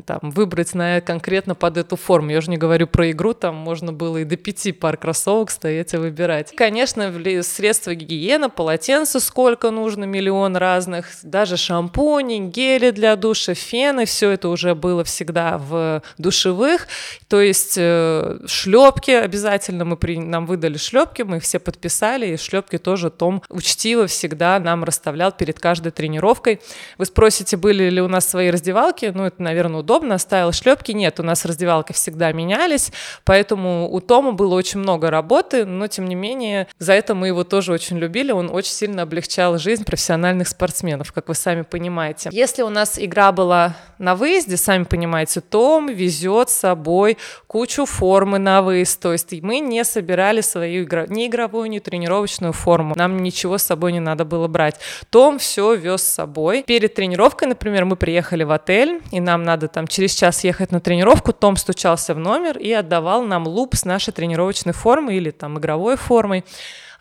там 0.05 0.19
выбрать 0.21 0.73
на 0.73 1.01
конкретно 1.01 1.54
под 1.55 1.77
эту 1.77 1.95
форму. 1.95 2.31
Я 2.31 2.39
уже 2.39 2.49
не 2.49 2.57
говорю 2.57 2.87
про 2.87 3.11
игру, 3.11 3.33
там 3.33 3.55
можно 3.55 3.93
было 3.93 4.17
и 4.17 4.23
до 4.23 4.35
пяти 4.37 4.71
пар 4.71 4.97
кроссовок 4.97 5.51
стоять 5.51 5.93
и 5.93 5.97
выбирать. 5.97 6.53
Конечно, 6.55 7.13
средства 7.43 7.95
гигиены, 7.95 8.49
полотенца 8.49 9.19
сколько 9.19 9.71
нужно, 9.71 10.05
миллион 10.05 10.55
разных, 10.57 11.07
даже 11.23 11.57
шампуни, 11.57 12.39
гели 12.39 12.91
для 12.91 13.15
душа, 13.15 13.53
фены, 13.53 14.05
все 14.05 14.31
это 14.31 14.49
уже 14.49 14.75
было 14.75 15.03
всегда 15.03 15.57
в 15.57 16.01
душевых. 16.17 16.87
То 17.27 17.41
есть 17.41 17.75
э, 17.77 18.39
шлепки 18.45 19.11
обязательно 19.11 19.85
мы 19.85 19.97
при... 19.97 20.17
нам 20.17 20.45
выдали 20.45 20.77
шлепки, 20.77 21.21
мы 21.21 21.37
их 21.37 21.43
все 21.43 21.59
подписали, 21.59 22.27
и 22.27 22.37
шлепки 22.37 22.77
тоже 22.77 23.09
Том 23.09 23.41
учтиво 23.49 24.07
всегда 24.07 24.59
нам 24.59 24.83
расставлял 24.83 25.31
перед 25.31 25.59
каждой 25.59 25.91
тренировкой. 25.91 26.61
Вы 26.97 27.05
спросите, 27.05 27.57
были 27.57 27.89
ли 27.89 28.01
у 28.01 28.07
нас 28.07 28.27
свои 28.27 28.49
раздевалки? 28.49 29.11
Ну, 29.13 29.25
это, 29.25 29.41
наверное, 29.41 29.79
удобно, 29.79 30.15
оставил 30.15 30.51
шлепки. 30.51 30.91
Нет, 30.91 31.19
у 31.19 31.23
нас 31.23 31.44
раздевалки 31.45 31.93
всегда 31.93 32.31
менялись, 32.31 32.91
поэтому 33.23 33.89
у 33.91 33.99
Тома 33.99 34.31
было 34.31 34.55
очень 34.55 34.79
много 34.79 35.09
работы, 35.09 35.65
но 35.65 35.87
тем 35.87 36.07
не 36.07 36.15
менее 36.15 36.67
за 36.79 36.93
это 36.93 37.15
мы 37.15 37.27
его 37.27 37.43
тоже 37.43 37.71
очень 37.71 37.97
любили, 37.97 38.31
он 38.31 38.49
очень 38.51 38.71
сильно 38.71 39.03
облегчал 39.03 39.57
жизнь 39.57 39.85
профессиональных 39.85 40.47
спортсменов, 40.47 41.11
как 41.11 41.27
вы 41.27 41.35
сами 41.35 41.61
понимаете. 41.61 42.29
Если 42.31 42.61
у 42.61 42.69
нас 42.69 42.99
игра 42.99 43.31
была 43.31 43.75
на 43.97 44.15
выезде, 44.15 44.57
сами 44.57 44.83
понимаете, 44.83 45.41
Том 45.41 45.87
везет 45.87 46.49
с 46.49 46.53
собой 46.53 47.17
кучу 47.47 47.85
формы 47.85 48.39
на 48.39 48.61
выезд, 48.61 49.01
то 49.01 49.11
есть 49.11 49.31
мы 49.41 49.59
не 49.59 49.83
собирали 49.83 50.41
свою 50.41 50.83
игру, 50.83 51.05
ни 51.07 51.27
игровую, 51.27 51.69
ни 51.69 51.79
тренировочную 51.79 52.53
форму, 52.53 52.95
нам 52.95 53.17
ничего 53.17 53.57
с 53.57 53.63
собой 53.63 53.91
не 53.91 53.99
надо 53.99 54.25
было 54.25 54.47
брать. 54.47 54.79
Том 55.09 55.39
все 55.39 55.75
вез 55.75 56.01
с 56.01 56.13
собой. 56.13 56.63
Перед 56.63 56.93
тренировкой, 56.95 57.47
например, 57.47 57.85
мы 57.85 57.95
приехали 57.95 58.43
в 58.43 58.51
отель, 58.51 59.01
и 59.11 59.19
нам 59.19 59.43
надо 59.43 59.67
там 59.67 59.87
через 59.87 60.13
час 60.13 60.43
ехать 60.43 60.71
на 60.71 60.79
тренировку, 60.79 61.33
Том 61.39 61.57
стучался 61.57 62.13
в 62.13 62.19
номер 62.19 62.57
и 62.57 62.71
отдавал 62.71 63.23
нам 63.23 63.47
луп 63.47 63.75
с 63.75 63.85
нашей 63.85 64.13
тренировочной 64.13 64.73
формой 64.73 65.17
или 65.17 65.31
там 65.31 65.59
игровой 65.59 65.95
формой 65.97 66.43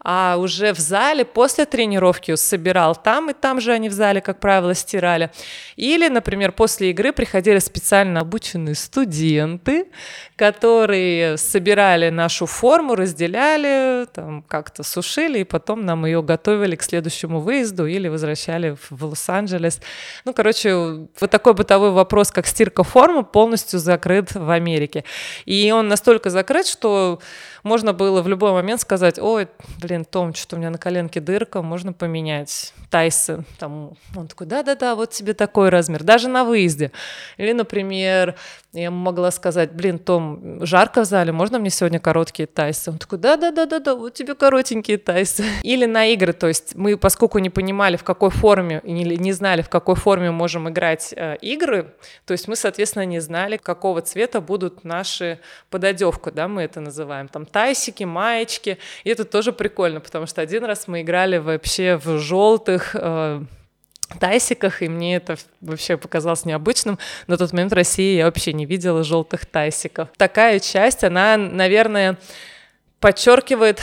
а 0.05 0.37
уже 0.39 0.75
в 0.75 0.79
зале 0.79 1.25
после 1.25 1.65
тренировки 1.65 2.35
собирал 2.37 2.95
там, 2.95 3.31
и 3.31 3.33
там 3.33 3.61
же 3.61 3.73
они 3.73 3.89
в 3.89 3.93
зале, 3.93 4.21
как 4.21 4.39
правило, 4.39 4.75
стирали. 4.75 5.31
Или, 5.77 6.09
например, 6.09 6.53
после 6.53 6.91
игры 6.91 7.13
приходили 7.13 7.59
специально 7.59 8.21
обученные 8.21 8.75
студенты, 8.75 9.87
которые 10.37 11.39
собирали 11.39 12.11
нашу 12.11 12.45
форму, 12.45 12.95
разделяли, 12.95 14.07
там 14.13 14.43
как-то 14.43 14.83
сушили, 14.83 15.39
и 15.39 15.45
потом 15.45 15.87
нам 15.87 16.05
ее 16.05 16.23
готовили 16.23 16.77
к 16.77 16.83
следующему 16.83 17.41
выезду 17.41 17.87
или 17.87 18.09
возвращали 18.09 18.77
в 18.91 19.05
Лос-Анджелес. 19.05 19.81
Ну, 20.27 20.35
короче, 20.35 20.75
вот 20.75 21.31
такой 21.31 21.55
бытовой 21.55 21.93
вопрос, 21.93 22.31
как 22.31 22.47
стирка 22.47 22.83
формы, 22.85 23.25
полностью 23.25 23.79
закрыт 23.79 24.35
в 24.35 24.51
Америке. 24.51 25.05
И 25.47 25.73
он 25.73 25.89
настолько 25.89 26.29
закрыт, 26.29 26.67
что 26.67 27.21
можно 27.63 27.95
было 27.95 28.21
в 28.21 28.29
любой 28.29 28.53
момент 28.53 28.81
сказать, 28.81 29.19
ой, 29.19 29.49
блин, 29.81 29.94
Том, 30.03 30.35
что 30.35 30.57
у 30.57 30.59
меня 30.59 30.71
на 30.71 30.79
коленке 30.79 31.21
дырка, 31.21 31.63
можно 31.63 31.93
поменять. 31.93 32.75
Тайсон, 32.91 33.45
там, 33.59 33.93
он 34.17 34.27
такой, 34.27 34.49
да-да-да, 34.49 34.95
вот 34.97 35.11
тебе 35.11 35.35
такой 35.35 35.69
размер, 35.69 36.03
даже 36.03 36.29
на 36.29 36.45
выезде. 36.45 36.91
Или, 37.37 37.53
например, 37.53 38.35
я 38.73 38.91
могла 38.91 39.31
сказать, 39.31 39.73
блин, 39.73 39.99
Том, 39.99 40.65
жарко 40.65 41.03
в 41.03 41.05
зале, 41.05 41.31
можно 41.31 41.59
мне 41.59 41.71
сегодня 41.71 42.01
короткие 42.01 42.47
тайсы? 42.47 42.91
Он 42.91 42.99
такой, 42.99 43.19
да-да-да-да-да, 43.19 43.95
вот 43.95 44.15
тебе 44.15 44.35
коротенькие 44.35 44.99
тайсы. 44.99 45.45
Или 45.63 45.87
на 45.87 46.07
игры, 46.07 46.33
то 46.33 46.49
есть 46.49 46.75
мы, 46.75 46.97
поскольку 46.97 47.39
не 47.39 47.51
понимали, 47.51 47.97
в 47.97 48.03
какой 48.03 48.31
форме, 48.31 48.81
и 48.83 48.93
не, 48.93 49.05
не 49.05 49.33
знали, 49.33 49.63
в 49.63 49.69
какой 49.69 49.95
форме 49.95 50.31
можем 50.31 50.69
играть 50.69 51.13
э, 51.17 51.37
игры, 51.37 51.95
то 52.25 52.33
есть 52.33 52.49
мы, 52.49 52.57
соответственно, 52.57 53.05
не 53.05 53.21
знали, 53.21 53.59
какого 53.59 54.01
цвета 54.01 54.41
будут 54.41 54.83
наши 54.83 55.39
пододевка, 55.71 56.33
да, 56.33 56.49
мы 56.49 56.63
это 56.63 56.81
называем, 56.81 57.29
там 57.29 57.47
тайсики, 57.47 58.05
маечки. 58.05 58.79
И 59.05 59.11
это 59.11 59.25
тоже 59.25 59.53
прикольно, 59.53 59.84
потому 60.01 60.27
что 60.27 60.41
один 60.41 60.65
раз 60.65 60.89
мы 60.89 61.03
играли 61.03 61.39
вообще 61.39 61.97
в 61.97 62.19
желтых 62.19 62.95
э, 62.95 63.43
тайсиках, 64.19 64.83
и 64.83 64.89
мне 64.89 65.17
это 65.17 65.37
вообще 65.61 65.97
показалось 65.97 66.45
необычным. 66.45 66.99
На 67.27 67.37
тот 67.37 67.53
момент 67.53 67.73
в 67.73 67.75
России 67.75 68.17
я 68.17 68.27
вообще 68.27 68.53
не 68.53 68.67
видела 68.67 69.05
желтых 69.05 69.47
тайсиков. 69.47 70.09
Такая 70.17 70.61
часть, 70.61 71.05
она, 71.05 71.37
наверное, 71.37 72.19
подчеркивает 73.01 73.81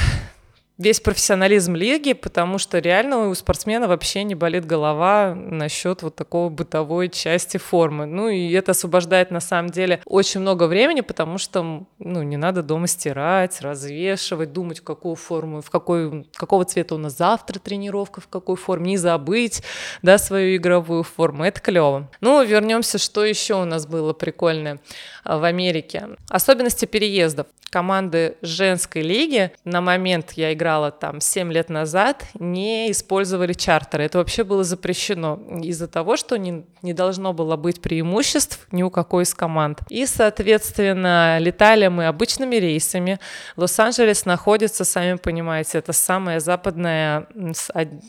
весь 0.81 0.99
профессионализм 0.99 1.75
лиги, 1.75 2.13
потому 2.13 2.57
что 2.57 2.79
реально 2.79 3.29
у 3.29 3.35
спортсмена 3.35 3.87
вообще 3.87 4.23
не 4.23 4.35
болит 4.35 4.65
голова 4.65 5.35
насчет 5.35 6.01
вот 6.01 6.15
такого 6.15 6.49
бытовой 6.49 7.09
части 7.09 7.57
формы. 7.57 8.05
Ну 8.05 8.29
и 8.29 8.51
это 8.51 8.71
освобождает 8.71 9.31
на 9.31 9.39
самом 9.39 9.69
деле 9.69 10.01
очень 10.05 10.41
много 10.41 10.65
времени, 10.65 11.01
потому 11.01 11.37
что 11.37 11.85
ну, 11.99 12.23
не 12.23 12.37
надо 12.37 12.63
дома 12.63 12.87
стирать, 12.87 13.61
развешивать, 13.61 14.53
думать, 14.53 14.79
в 14.79 14.83
какую 14.83 15.15
форму, 15.15 15.61
в 15.61 15.69
какой, 15.69 16.25
какого 16.33 16.65
цвета 16.65 16.95
у 16.95 16.97
нас 16.97 17.17
завтра 17.17 17.59
тренировка, 17.59 18.21
в 18.21 18.27
какой 18.27 18.55
форме, 18.55 18.91
не 18.91 18.97
забыть 18.97 19.63
да, 20.01 20.17
свою 20.17 20.55
игровую 20.55 21.03
форму. 21.03 21.43
Это 21.43 21.61
клево. 21.61 22.09
Ну, 22.21 22.43
вернемся, 22.43 22.97
что 22.97 23.23
еще 23.23 23.61
у 23.61 23.65
нас 23.65 23.85
было 23.85 24.13
прикольное 24.13 24.79
а, 25.23 25.37
в 25.37 25.43
Америке. 25.43 26.09
Особенности 26.29 26.85
переездов. 26.85 27.47
Команды 27.69 28.35
женской 28.41 29.01
лиги 29.01 29.51
на 29.63 29.79
момент 29.79 30.33
я 30.33 30.51
играла 30.51 30.70
играла 30.71 30.91
там 30.91 31.19
7 31.19 31.51
лет 31.51 31.69
назад, 31.69 32.25
не 32.39 32.91
использовали 32.91 33.53
чартеры. 33.53 34.05
Это 34.05 34.19
вообще 34.19 34.43
было 34.43 34.63
запрещено 34.63 35.39
из-за 35.61 35.87
того, 35.87 36.15
что 36.17 36.37
не, 36.37 36.63
не 36.81 36.93
должно 36.93 37.33
было 37.33 37.57
быть 37.57 37.81
преимуществ 37.81 38.67
ни 38.71 38.83
у 38.83 38.89
какой 38.89 39.23
из 39.23 39.33
команд. 39.33 39.79
И, 39.89 40.05
соответственно, 40.05 41.39
летали 41.39 41.87
мы 41.87 42.07
обычными 42.07 42.55
рейсами. 42.55 43.19
Лос-Анджелес 43.57 44.25
находится, 44.25 44.85
сами 44.85 45.17
понимаете, 45.17 45.79
это 45.79 45.93
самая 45.93 46.39
западная 46.39 47.27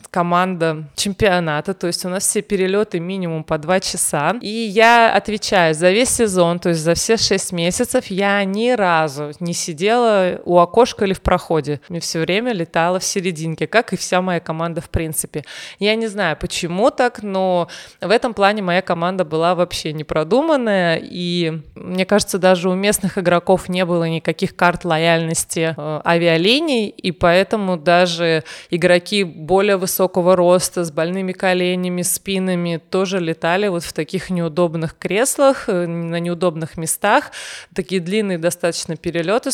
команда 0.09 0.85
чемпионата, 0.95 1.73
то 1.73 1.87
есть 1.87 2.05
у 2.05 2.09
нас 2.09 2.23
все 2.23 2.41
перелеты 2.41 2.99
минимум 2.99 3.43
по 3.43 3.57
2 3.57 3.79
часа. 3.79 4.35
И 4.41 4.47
я 4.47 5.13
отвечаю, 5.13 5.75
за 5.75 5.91
весь 5.91 6.09
сезон, 6.09 6.59
то 6.59 6.69
есть 6.69 6.81
за 6.81 6.93
все 6.93 7.17
6 7.17 7.51
месяцев 7.51 8.05
я 8.07 8.43
ни 8.45 8.71
разу 8.71 9.31
не 9.39 9.53
сидела 9.53 10.39
у 10.45 10.59
окошка 10.59 11.05
или 11.05 11.13
в 11.13 11.21
проходе. 11.21 11.81
Мне 11.89 11.99
все 11.99 12.19
время 12.19 12.52
летала 12.53 12.99
в 12.99 13.03
серединке, 13.03 13.67
как 13.67 13.93
и 13.93 13.97
вся 13.97 14.21
моя 14.21 14.39
команда 14.39 14.81
в 14.81 14.89
принципе. 14.89 15.43
Я 15.79 15.95
не 15.95 16.07
знаю, 16.07 16.37
почему 16.39 16.89
так, 16.91 17.23
но 17.23 17.67
в 18.01 18.09
этом 18.09 18.33
плане 18.33 18.61
моя 18.61 18.81
команда 18.81 19.25
была 19.25 19.55
вообще 19.55 19.93
непродуманная, 19.93 20.99
и 21.01 21.61
мне 21.75 22.05
кажется, 22.05 22.37
даже 22.37 22.69
у 22.69 22.73
местных 22.73 23.17
игроков 23.17 23.69
не 23.69 23.85
было 23.85 24.07
никаких 24.07 24.55
карт 24.55 24.85
лояльности 24.85 25.75
э, 25.75 26.01
авиалиний, 26.05 26.89
и 26.89 27.11
поэтому 27.11 27.77
даже 27.77 28.43
игроки 28.69 29.23
более 29.23 29.77
высокого 29.77 30.35
роста, 30.35 30.83
с 30.83 30.91
больными 30.91 31.31
коленями, 31.31 32.01
спинами, 32.01 32.81
тоже 32.89 33.19
летали 33.19 33.67
вот 33.67 33.83
в 33.83 33.93
таких 33.93 34.29
неудобных 34.29 34.97
креслах, 34.97 35.67
э, 35.67 35.85
на 35.85 36.19
неудобных 36.19 36.77
местах, 36.77 37.31
такие 37.73 38.01
длинные 38.01 38.37
достаточно 38.37 38.95
перелеты, 38.95 39.49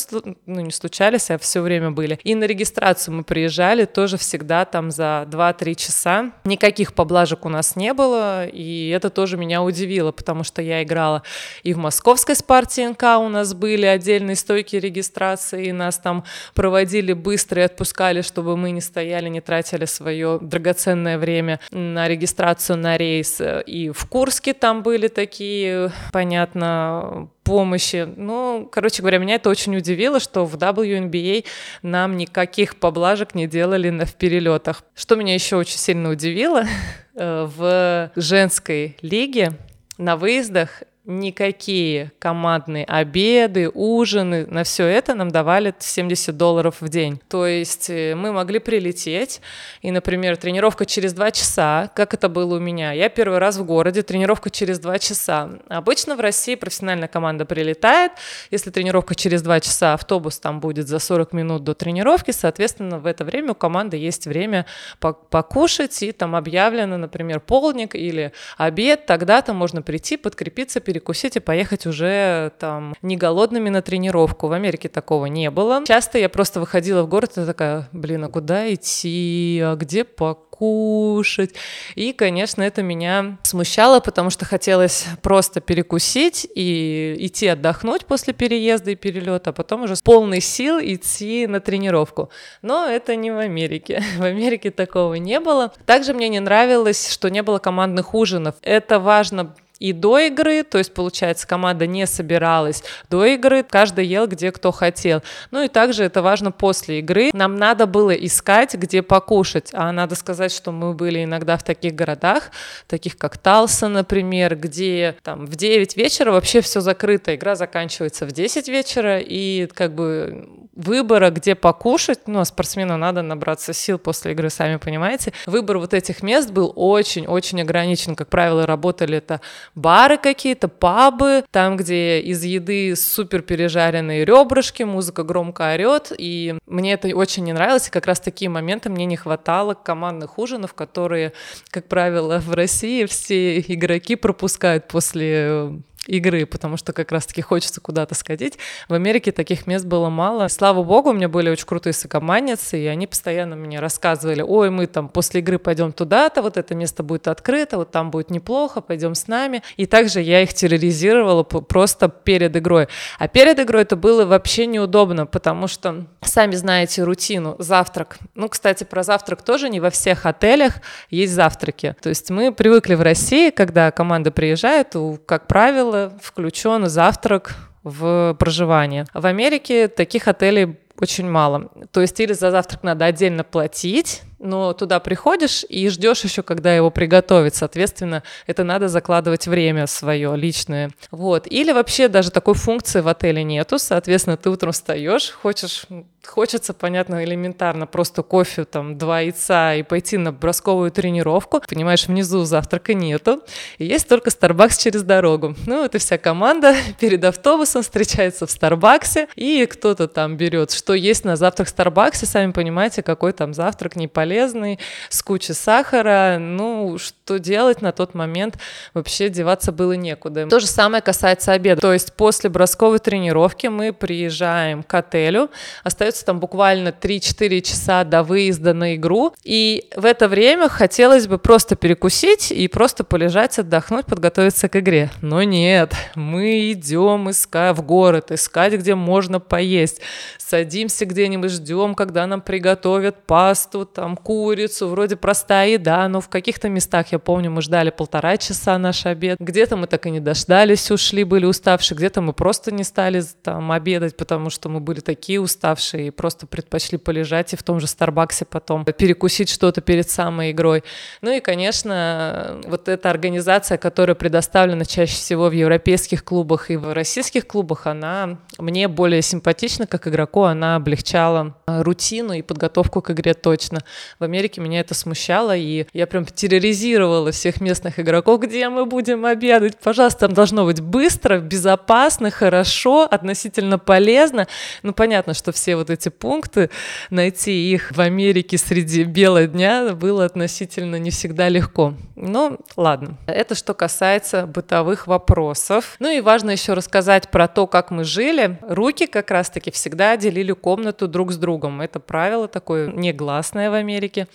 ну, 0.45 0.61
не 0.61 0.71
случались, 0.71 1.29
а 1.29 1.37
все 1.37 1.61
время 1.61 1.91
были. 1.91 2.19
И 2.23 2.35
на 2.35 2.45
регистрацию 2.89 3.15
мы 3.15 3.24
приезжали 3.24 3.86
тоже 3.86 4.17
всегда 4.17 4.65
там 4.65 4.91
за 4.91 5.27
2-3 5.29 5.75
часа. 5.75 6.31
Никаких 6.43 6.93
поблажек 6.93 7.46
у 7.46 7.50
нас 7.50 7.75
не 7.75 7.93
было, 7.93 8.48
и 8.48 8.89
это 8.89 9.10
тоже 9.10 9.38
меня 9.38 9.62
удивило, 9.62 10.12
потому 10.12 10.43
что 10.43 10.62
я 10.62 10.81
играла 10.81 11.24
и 11.63 11.74
в 11.74 11.77
московской 11.77 12.36
спарте 12.36 12.89
НК 12.89 13.03
у 13.19 13.29
нас 13.29 13.53
были 13.53 13.86
отдельные 13.86 14.36
стойки 14.36 14.75
регистрации, 14.75 15.67
и 15.67 15.72
нас 15.72 16.00
там 16.00 16.24
проводили 16.55 17.13
быстро 17.13 17.62
и 17.62 17.65
отпускали, 17.65 18.22
чтобы 18.22 18.58
мы 18.58 18.72
не 18.72 18.81
стояли, 18.81 19.29
не 19.29 19.41
тратили 19.41 19.86
свое 19.86 20.39
драгоценное 20.41 21.17
время 21.17 21.60
на 21.72 22.08
регистрацию 22.08 22.77
на 22.77 22.98
рейс. 22.98 23.41
И 23.67 23.91
в 23.91 24.05
Курске 24.08 24.53
там 24.53 24.81
были 24.84 25.08
такие, 25.08 25.91
понятно, 26.12 27.29
помощи. 27.49 28.07
Ну, 28.15 28.69
короче 28.71 29.01
говоря, 29.01 29.17
меня 29.17 29.35
это 29.35 29.49
очень 29.49 29.75
удивило, 29.75 30.19
что 30.19 30.45
в 30.45 30.55
WNBA 30.55 31.45
нам 31.81 32.15
никаких 32.15 32.75
поблажек 32.75 33.33
не 33.33 33.47
делали 33.47 33.89
на 33.89 34.05
в 34.05 34.13
перелетах. 34.13 34.83
Что 34.95 35.15
меня 35.15 35.33
еще 35.33 35.55
очень 35.55 35.77
сильно 35.77 36.11
удивило, 36.11 36.65
э, 37.15 37.49
в 37.57 38.11
женской 38.15 38.97
лиге 39.01 39.53
на 39.97 40.15
выездах 40.15 40.83
никакие 41.09 42.11
командные 42.19 42.85
обеды, 42.85 43.69
ужины, 43.73 44.45
на 44.45 44.63
все 44.63 44.85
это 44.85 45.15
нам 45.15 45.31
давали 45.31 45.73
70 45.79 46.37
долларов 46.37 46.77
в 46.79 46.87
день. 46.87 47.19
То 47.27 47.47
есть 47.47 47.89
э, 47.89 48.13
мы 48.15 48.31
могли 48.31 48.59
прилететь, 48.59 49.41
и, 49.81 49.89
например, 49.91 50.37
тренировка 50.37 50.85
через 50.85 51.13
два 51.13 51.31
часа, 51.31 51.89
как 51.95 52.13
это 52.13 52.29
было 52.29 52.57
у 52.57 52.59
меня. 52.59 52.91
Я 52.91 53.09
первый 53.09 53.39
раз 53.39 53.57
в 53.57 53.65
городе, 53.65 54.03
тренировка 54.03 54.51
через 54.51 54.79
два 54.79 54.99
часа. 54.99 55.49
Обычно 55.67 56.15
в 56.15 56.19
России 56.19 56.53
профессиональная 56.53 57.07
команда 57.07 57.45
прилетает, 57.45 58.11
если 58.51 58.69
тренировка 58.69 59.15
через 59.15 59.41
два 59.41 59.59
часа, 59.59 59.95
автобус 59.95 60.39
там 60.39 60.59
будет 60.59 60.87
за 60.87 60.99
40 60.99 61.33
минут 61.33 61.63
до 61.63 61.73
тренировки, 61.73 62.31
соответственно, 62.31 62.99
в 62.99 63.07
это 63.07 63.25
время 63.25 63.53
у 63.53 63.55
команды 63.55 63.97
есть 63.97 64.27
время 64.27 64.67
покушать, 64.99 66.03
и 66.03 66.11
там 66.11 66.35
объявлено, 66.35 66.97
например, 66.97 67.39
полник 67.39 67.95
или 67.95 68.31
обед, 68.57 69.07
тогда-то 69.07 69.53
можно 69.53 69.81
прийти, 69.81 70.15
подкрепиться, 70.15 70.79
перекусить 70.79 70.98
перекусить 70.99 71.37
и 71.37 71.39
поехать 71.39 71.85
уже 71.85 72.51
там 72.59 72.93
не 73.01 73.15
голодными 73.15 73.69
на 73.69 73.81
тренировку. 73.81 74.47
В 74.47 74.51
Америке 74.51 74.89
такого 74.89 75.27
не 75.27 75.49
было. 75.49 75.81
Часто 75.85 76.17
я 76.17 76.27
просто 76.27 76.59
выходила 76.59 77.03
в 77.03 77.07
город 77.07 77.37
и 77.37 77.45
такая, 77.45 77.87
блин, 77.93 78.25
а 78.25 78.27
куда 78.27 78.71
идти, 78.73 79.61
а 79.63 79.75
где 79.75 80.03
покушать? 80.03 81.55
И, 81.95 82.11
конечно, 82.11 82.63
это 82.63 82.83
меня 82.83 83.37
смущало, 83.43 84.01
потому 84.01 84.29
что 84.29 84.43
хотелось 84.43 85.05
просто 85.21 85.61
перекусить 85.61 86.45
и 86.53 87.15
идти 87.19 87.47
отдохнуть 87.47 88.05
после 88.05 88.33
переезда 88.33 88.91
и 88.91 88.95
перелета, 88.95 89.51
а 89.51 89.53
потом 89.53 89.83
уже 89.83 89.95
с 89.95 90.01
полной 90.01 90.41
сил 90.41 90.79
идти 90.81 91.47
на 91.47 91.61
тренировку. 91.61 92.29
Но 92.61 92.87
это 92.87 93.15
не 93.15 93.31
в 93.31 93.37
Америке. 93.37 94.03
В 94.17 94.23
Америке 94.23 94.69
такого 94.69 95.13
не 95.13 95.39
было. 95.39 95.71
Также 95.85 96.13
мне 96.13 96.27
не 96.27 96.41
нравилось, 96.41 97.09
что 97.09 97.29
не 97.29 97.41
было 97.41 97.59
командных 97.59 98.13
ужинов. 98.13 98.55
Это 98.61 98.99
важно 98.99 99.55
и 99.79 99.93
до 99.93 100.19
игры, 100.19 100.63
то 100.63 100.77
есть, 100.77 100.93
получается, 100.93 101.48
команда 101.48 101.88
не 101.88 102.05
собиралась 102.05 102.83
до 103.09 103.25
игры, 103.25 103.63
каждый 103.63 104.05
ел 104.05 104.27
где 104.27 104.51
кто 104.51 104.71
хотел. 104.71 105.24
Ну 105.51 105.63
и 105.63 105.67
также 105.67 106.03
это 106.03 106.21
важно 106.21 106.51
после 106.51 107.00
игры. 107.00 107.29
Нам 107.33 107.55
надо 107.55 107.86
было 107.86 108.12
искать, 108.12 108.75
где 108.75 109.01
покушать, 109.01 109.69
а 109.74 109.91
надо 109.91 110.15
сказать, 110.15 110.51
что 110.51 110.71
мы 110.71 110.93
были 110.93 111.24
иногда 111.24 111.57
в 111.57 111.63
таких 111.63 111.95
городах, 111.95 112.51
таких 112.88 113.17
как 113.17 113.38
Талса, 113.38 113.88
например, 113.88 114.55
где 114.55 115.15
там 115.24 115.45
в 115.45 115.55
9 115.55 115.95
вечера 115.98 116.31
вообще 116.31 116.62
все 116.62 116.81
закрыто, 116.81 117.36
игра 117.36 117.55
заканчивается 117.55 118.25
в 118.25 118.31
10 118.31 118.67
вечера, 118.67 119.19
и 119.19 119.67
как 119.67 119.95
бы 119.95 120.48
выбора, 120.75 121.29
где 121.29 121.55
покушать, 121.55 122.21
ну, 122.27 122.39
а 122.39 122.45
спортсмену 122.45 122.95
надо 122.98 123.21
набраться 123.21 123.74
сил 123.74 124.00
после 124.00 124.31
игры, 124.31 124.50
сами 124.50 124.77
понимаете. 124.77 125.33
Выбор 125.45 125.77
вот 125.77 125.93
этих 125.93 126.24
мест 126.24 126.51
был 126.51 126.71
очень-очень 126.75 127.62
ограничен. 127.62 128.15
Как 128.15 128.29
правило, 128.29 128.65
работали 128.65 129.17
это 129.17 129.41
бары 129.79 130.17
какие-то, 130.17 130.67
пабы, 130.67 131.43
там, 131.51 131.77
где 131.77 132.19
из 132.19 132.43
еды 132.43 132.95
супер 132.95 133.41
пережаренные 133.41 134.25
ребрышки, 134.25 134.84
музыка 134.84 135.23
громко 135.23 135.73
орет, 135.73 136.12
и 136.17 136.56
мне 136.65 136.93
это 136.93 137.08
очень 137.15 137.43
не 137.43 137.53
нравилось, 137.53 137.88
и 137.88 137.91
как 137.91 138.06
раз 138.06 138.19
такие 138.19 138.49
моменты 138.49 138.89
мне 138.89 139.06
не 139.06 139.15
хватало 139.15 139.73
командных 139.73 140.38
ужинов, 140.38 140.73
которые, 140.73 141.34
как 141.69 141.88
правило, 141.88 142.39
в 142.39 142.53
России 142.53 143.06
все 143.06 143.60
игроки 143.60 144.15
пропускают 144.15 144.88
после 144.88 145.82
игры, 146.07 146.45
потому 146.45 146.77
что 146.77 146.93
как 146.93 147.12
раз-таки 147.12 147.41
хочется 147.41 147.81
куда-то 147.81 148.15
сходить. 148.15 148.57
В 148.88 148.93
Америке 148.93 149.31
таких 149.31 149.67
мест 149.67 149.85
было 149.85 150.09
мало. 150.09 150.47
Слава 150.47 150.83
богу, 150.83 151.09
у 151.09 151.13
меня 151.13 151.29
были 151.29 151.49
очень 151.49 151.65
крутые 151.65 151.93
сокоманницы, 151.93 152.79
и 152.79 152.85
они 152.88 153.07
постоянно 153.07 153.55
мне 153.55 153.79
рассказывали, 153.79 154.41
ой, 154.41 154.69
мы 154.69 154.88
там 154.88 155.09
после 155.09 155.41
игры 155.41 155.59
пойдем 155.59 155.91
туда-то, 155.91 156.41
вот 156.41 156.57
это 156.57 156.75
место 156.75 157.03
будет 157.03 157.27
открыто, 157.27 157.77
вот 157.77 157.91
там 157.91 158.12
будет 158.12 158.29
неплохо, 158.29 158.81
пойдем 158.81 159.15
с 159.15 159.27
нами. 159.27 159.62
И 159.77 159.85
также 159.85 160.21
я 160.21 160.41
их 160.41 160.53
терроризировала 160.53 161.43
просто 161.43 162.09
перед 162.09 162.55
игрой. 162.55 162.88
А 163.17 163.27
перед 163.27 163.59
игрой 163.59 163.83
это 163.83 163.95
было 163.95 164.25
вообще 164.25 164.65
неудобно, 164.65 165.25
потому 165.25 165.67
что, 165.67 166.05
сами 166.21 166.55
знаете, 166.55 167.03
рутину, 167.03 167.55
завтрак. 167.59 168.17
Ну, 168.35 168.49
кстати, 168.49 168.83
про 168.83 169.03
завтрак 169.03 169.41
тоже 169.41 169.69
не 169.69 169.79
во 169.79 169.89
всех 169.89 170.25
отелях 170.25 170.75
есть 171.09 171.33
завтраки. 171.33 171.95
То 172.01 172.09
есть 172.09 172.29
мы 172.29 172.51
привыкли 172.51 172.95
в 172.95 173.01
России, 173.01 173.49
когда 173.49 173.91
команда 173.91 174.31
приезжает, 174.31 174.95
как 175.25 175.47
правило, 175.47 175.88
включен 176.21 176.88
завтрак 176.88 177.56
в 177.84 178.36
проживание. 178.39 179.06
В 179.13 179.25
Америке 179.25 179.88
таких 179.88 180.28
отелей 180.28 180.80
очень 180.99 181.30
мало. 181.30 181.69
То 181.91 182.02
есть 182.02 182.19
или 182.19 182.34
за 182.34 182.52
завтрак 182.52 182.84
надо 182.84 183.06
отдельно 183.06 183.43
платить, 183.43 184.21
но 184.39 184.73
туда 184.73 184.99
приходишь 184.99 185.65
и 185.67 185.89
ждешь 185.89 186.23
еще, 186.23 186.43
когда 186.43 186.73
его 186.73 186.89
приготовить. 186.89 187.56
Соответственно, 187.56 188.23
это 188.47 188.63
надо 188.63 188.88
закладывать 188.88 189.47
время 189.47 189.86
свое 189.88 190.36
личное. 190.36 190.91
Вот. 191.12 191.45
Или 191.47 191.71
вообще 191.71 192.08
даже 192.08 192.32
такой 192.32 192.54
функции 192.54 193.02
в 193.02 193.08
отеле 193.08 193.43
нету. 193.43 193.78
Соответственно, 193.78 194.38
ты 194.38 194.49
утром 194.49 194.71
встаешь, 194.71 195.32
хочешь, 195.32 195.86
хочется, 196.25 196.73
понятно, 196.73 197.23
элементарно 197.23 197.86
просто 197.86 198.23
кофе, 198.23 198.65
там, 198.65 198.97
два 198.97 199.21
яйца 199.21 199.75
и 199.75 199.84
пойти 199.84 200.17
на 200.17 200.32
бросковую 200.32 200.91
тренировку. 200.91 201.62
Понимаешь, 201.67 202.08
внизу 202.08 202.43
завтрака 202.45 202.93
нету. 202.93 203.43
И 203.78 203.86
есть 203.86 204.08
только 204.08 204.30
Starbucks 204.30 204.82
через 204.82 205.04
дорогу. 205.04 205.56
Ну, 205.65 205.84
это 205.84 205.99
вся 205.99 206.17
команда 206.17 206.75
перед 206.99 207.23
автобусом 207.23 207.82
встречается 207.82 208.47
в 208.47 208.52
Старбаксе, 208.52 209.28
и 209.36 209.65
кто-то 209.65 210.08
там 210.08 210.38
берет, 210.38 210.71
что 210.71 210.93
есть 210.93 211.25
на 211.25 211.36
завтрак 211.36 211.67
в 211.67 211.71
Старбаксе. 211.71 212.25
Сами 212.25 212.52
понимаете, 212.52 213.04
какой 213.04 213.34
там 213.34 213.54
завтрак 213.54 213.95
не 213.95 214.08
полезный 214.08 214.28
полезный, 214.29 214.77
с 215.09 215.23
кучей 215.23 215.53
сахара. 215.53 216.37
Ну, 216.39 216.99
что 216.99 217.39
делать 217.39 217.81
на 217.81 217.91
тот 217.91 218.13
момент? 218.13 218.59
Вообще 218.93 219.29
деваться 219.29 219.71
было 219.71 219.93
некуда. 219.93 220.45
То 220.47 220.59
же 220.59 220.67
самое 220.67 221.01
касается 221.01 221.53
обеда. 221.53 221.81
То 221.81 221.93
есть 221.93 222.13
после 222.13 222.51
бросковой 222.51 222.99
тренировки 222.99 223.65
мы 223.65 223.91
приезжаем 223.91 224.83
к 224.83 224.93
отелю, 224.93 225.49
остается 225.83 226.25
там 226.25 226.39
буквально 226.39 226.89
3-4 226.89 227.61
часа 227.61 228.03
до 228.03 228.21
выезда 228.21 228.75
на 228.75 228.95
игру, 228.95 229.33
и 229.43 229.89
в 229.95 230.05
это 230.05 230.27
время 230.27 230.69
хотелось 230.69 231.25
бы 231.25 231.39
просто 231.39 231.75
перекусить 231.75 232.51
и 232.51 232.67
просто 232.67 233.03
полежать, 233.03 233.57
отдохнуть, 233.57 234.05
подготовиться 234.05 234.69
к 234.69 234.79
игре. 234.79 235.09
Но 235.21 235.41
нет, 235.41 235.93
мы 236.13 236.71
идем 236.71 237.31
искать 237.31 237.75
в 237.75 237.81
город, 237.81 238.31
искать, 238.31 238.73
где 238.73 238.93
можно 238.93 239.39
поесть. 239.39 240.01
Садимся 240.37 241.05
где-нибудь, 241.05 241.51
ждем, 241.51 241.95
когда 241.95 242.27
нам 242.27 242.41
приготовят 242.41 243.25
пасту, 243.25 243.85
там 243.85 244.18
курицу, 244.19 244.88
вроде 244.88 245.15
простая 245.15 245.69
еда, 245.69 246.08
но 246.08 246.21
в 246.21 246.29
каких-то 246.29 246.69
местах, 246.69 247.08
я 247.12 247.19
помню, 247.19 247.49
мы 247.51 247.62
ждали 247.62 247.89
полтора 247.89 248.38
часа 248.38 248.77
наш 248.77 249.05
обед, 249.05 249.38
где-то 249.39 249.75
мы 249.75 249.88
так 249.88 250.05
и 250.05 250.12
не 250.12 250.19
дождались, 250.19 250.91
ушли, 250.91 251.23
были 251.23 251.45
уставшие, 251.45 251.97
где-то 251.97 252.21
мы 252.21 252.34
просто 252.34 252.71
не 252.71 252.84
стали 252.84 253.23
там 253.41 253.71
обедать, 253.71 254.15
потому 254.15 254.49
что 254.49 254.69
мы 254.69 254.79
были 254.79 254.99
такие 254.99 255.41
уставшие 255.41 256.08
и 256.08 256.12
просто 256.12 256.47
предпочли 256.47 256.97
полежать 256.97 257.53
и 257.53 257.55
в 257.55 257.63
том 257.63 257.79
же 257.79 257.88
Старбаксе 257.88 258.45
потом 258.45 258.86
перекусить 258.86 259.49
что-то 259.49 259.82
перед 259.82 260.10
самой 260.10 260.51
игрой. 260.51 260.84
Ну 261.21 261.32
и, 261.32 261.39
конечно, 261.39 262.60
вот 262.65 262.88
эта 262.88 263.10
организация, 263.10 263.77
которая 263.77 264.15
предоставлена 264.15 264.86
чаще 264.86 265.13
всего 265.13 265.49
в 265.49 265.53
европейских 265.53 266.23
клубах 266.23 266.69
и 266.71 266.77
в 266.77 266.93
российских 266.93 267.47
клубах, 267.47 267.88
она 267.88 268.38
мне 268.58 268.88
более 268.88 269.21
симпатична 269.21 269.88
как 269.88 270.08
игроку, 270.08 270.43
она 270.43 270.75
облегчала 270.75 271.55
рутину 271.65 272.34
и 272.34 272.41
подготовку 272.41 273.01
к 273.01 273.12
игре 273.12 273.34
точно. 273.34 273.79
В 274.17 274.24
Америке 274.24 274.62
меня 274.62 274.80
это 274.80 274.93
смущало, 274.93 275.56
и 275.56 275.86
я 275.93 276.08
прям 276.08 276.26
терроризировала 276.26 277.32
всех 277.32 277.62
местных 277.62 278.00
игроков, 278.00 278.41
где 278.41 278.69
мы 278.69 278.86
будем 278.86 279.26
обедать, 279.26 279.78
пожалуйста, 279.78 280.22
там 280.22 280.34
должно 280.34 280.65
быть 280.65 280.82
быстро, 280.82 281.39
безопасно, 281.39 282.32
хорошо, 282.32 283.08
относительно 283.10 283.78
полезно. 283.78 284.48
Ну, 284.84 284.93
понятно, 284.93 285.34
что 285.34 285.52
все 285.52 285.76
вот 285.76 285.89
эти 285.89 286.10
пункты, 286.10 286.69
найти 287.10 287.72
их 287.72 287.91
в 287.91 288.00
Америке 288.00 288.58
среди 288.58 289.04
бела 289.04 289.45
дня 289.48 289.93
было 289.93 290.26
относительно 290.26 290.98
не 290.98 291.12
всегда 291.12 291.50
легко. 291.50 291.93
Ну, 292.15 292.58
ладно. 292.76 293.17
Это 293.28 293.56
что 293.56 293.74
касается 293.74 294.45
бытовых 294.45 295.08
вопросов. 295.08 295.95
Ну 296.00 296.10
и 296.10 296.22
важно 296.22 296.52
еще 296.52 296.74
рассказать 296.74 297.30
про 297.30 297.48
то, 297.48 297.67
как 297.67 297.91
мы 297.91 298.04
жили. 298.04 298.60
Руки 298.62 299.08
как 299.08 299.32
раз-таки 299.32 299.72
всегда 299.72 300.17
делили 300.17 300.52
комнату 300.52 301.08
друг 301.08 301.32
с 301.32 301.38
другом. 301.38 301.82
Это 301.82 302.00
правило 302.00 302.48
такое 302.48 302.88
негласное 302.88 303.72
в 303.72 303.74
Америке. 303.99 304.27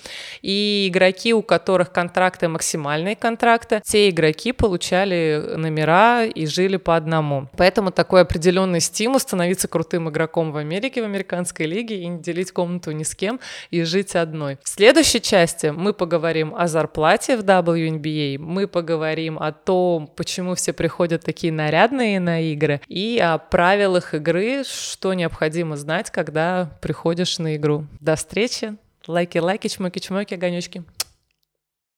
И 0.42 0.88
игроки, 0.90 1.32
у 1.32 1.42
которых 1.42 1.92
контракты 1.92 2.48
максимальные 2.48 3.16
контракты, 3.16 3.80
те 3.84 4.10
игроки 4.10 4.52
получали 4.52 5.54
номера 5.56 6.24
и 6.24 6.46
жили 6.46 6.76
по 6.76 6.96
одному. 6.96 7.48
Поэтому 7.56 7.90
такой 7.90 8.22
определенный 8.22 8.80
стимул 8.80 9.18
становиться 9.18 9.68
крутым 9.68 10.10
игроком 10.10 10.52
в 10.52 10.56
Америке, 10.56 11.02
в 11.02 11.04
американской 11.04 11.66
лиге, 11.66 12.00
и 12.00 12.06
не 12.06 12.20
делить 12.20 12.52
комнату 12.52 12.92
ни 12.92 13.02
с 13.02 13.14
кем, 13.14 13.40
и 13.70 13.82
жить 13.82 14.14
одной. 14.14 14.58
В 14.62 14.68
следующей 14.68 15.20
части 15.20 15.66
мы 15.68 15.92
поговорим 15.94 16.54
о 16.54 16.66
зарплате 16.68 17.36
в 17.36 17.40
WNBA, 17.40 18.38
мы 18.38 18.66
поговорим 18.66 19.38
о 19.38 19.52
том, 19.52 20.06
почему 20.14 20.54
все 20.54 20.72
приходят 20.72 21.24
такие 21.24 21.52
нарядные 21.52 22.20
на 22.20 22.40
игры, 22.40 22.80
и 22.88 23.18
о 23.18 23.38
правилах 23.38 24.14
игры, 24.14 24.64
что 24.64 25.14
необходимо 25.14 25.76
знать, 25.76 26.10
когда 26.10 26.70
приходишь 26.82 27.38
на 27.38 27.56
игру. 27.56 27.86
До 28.00 28.16
встречи! 28.16 28.76
Лайки, 29.07 29.37
лайки, 29.39 29.67
чмоки, 29.67 29.99
чмоки, 29.99 30.33
огонечки. 30.35 30.83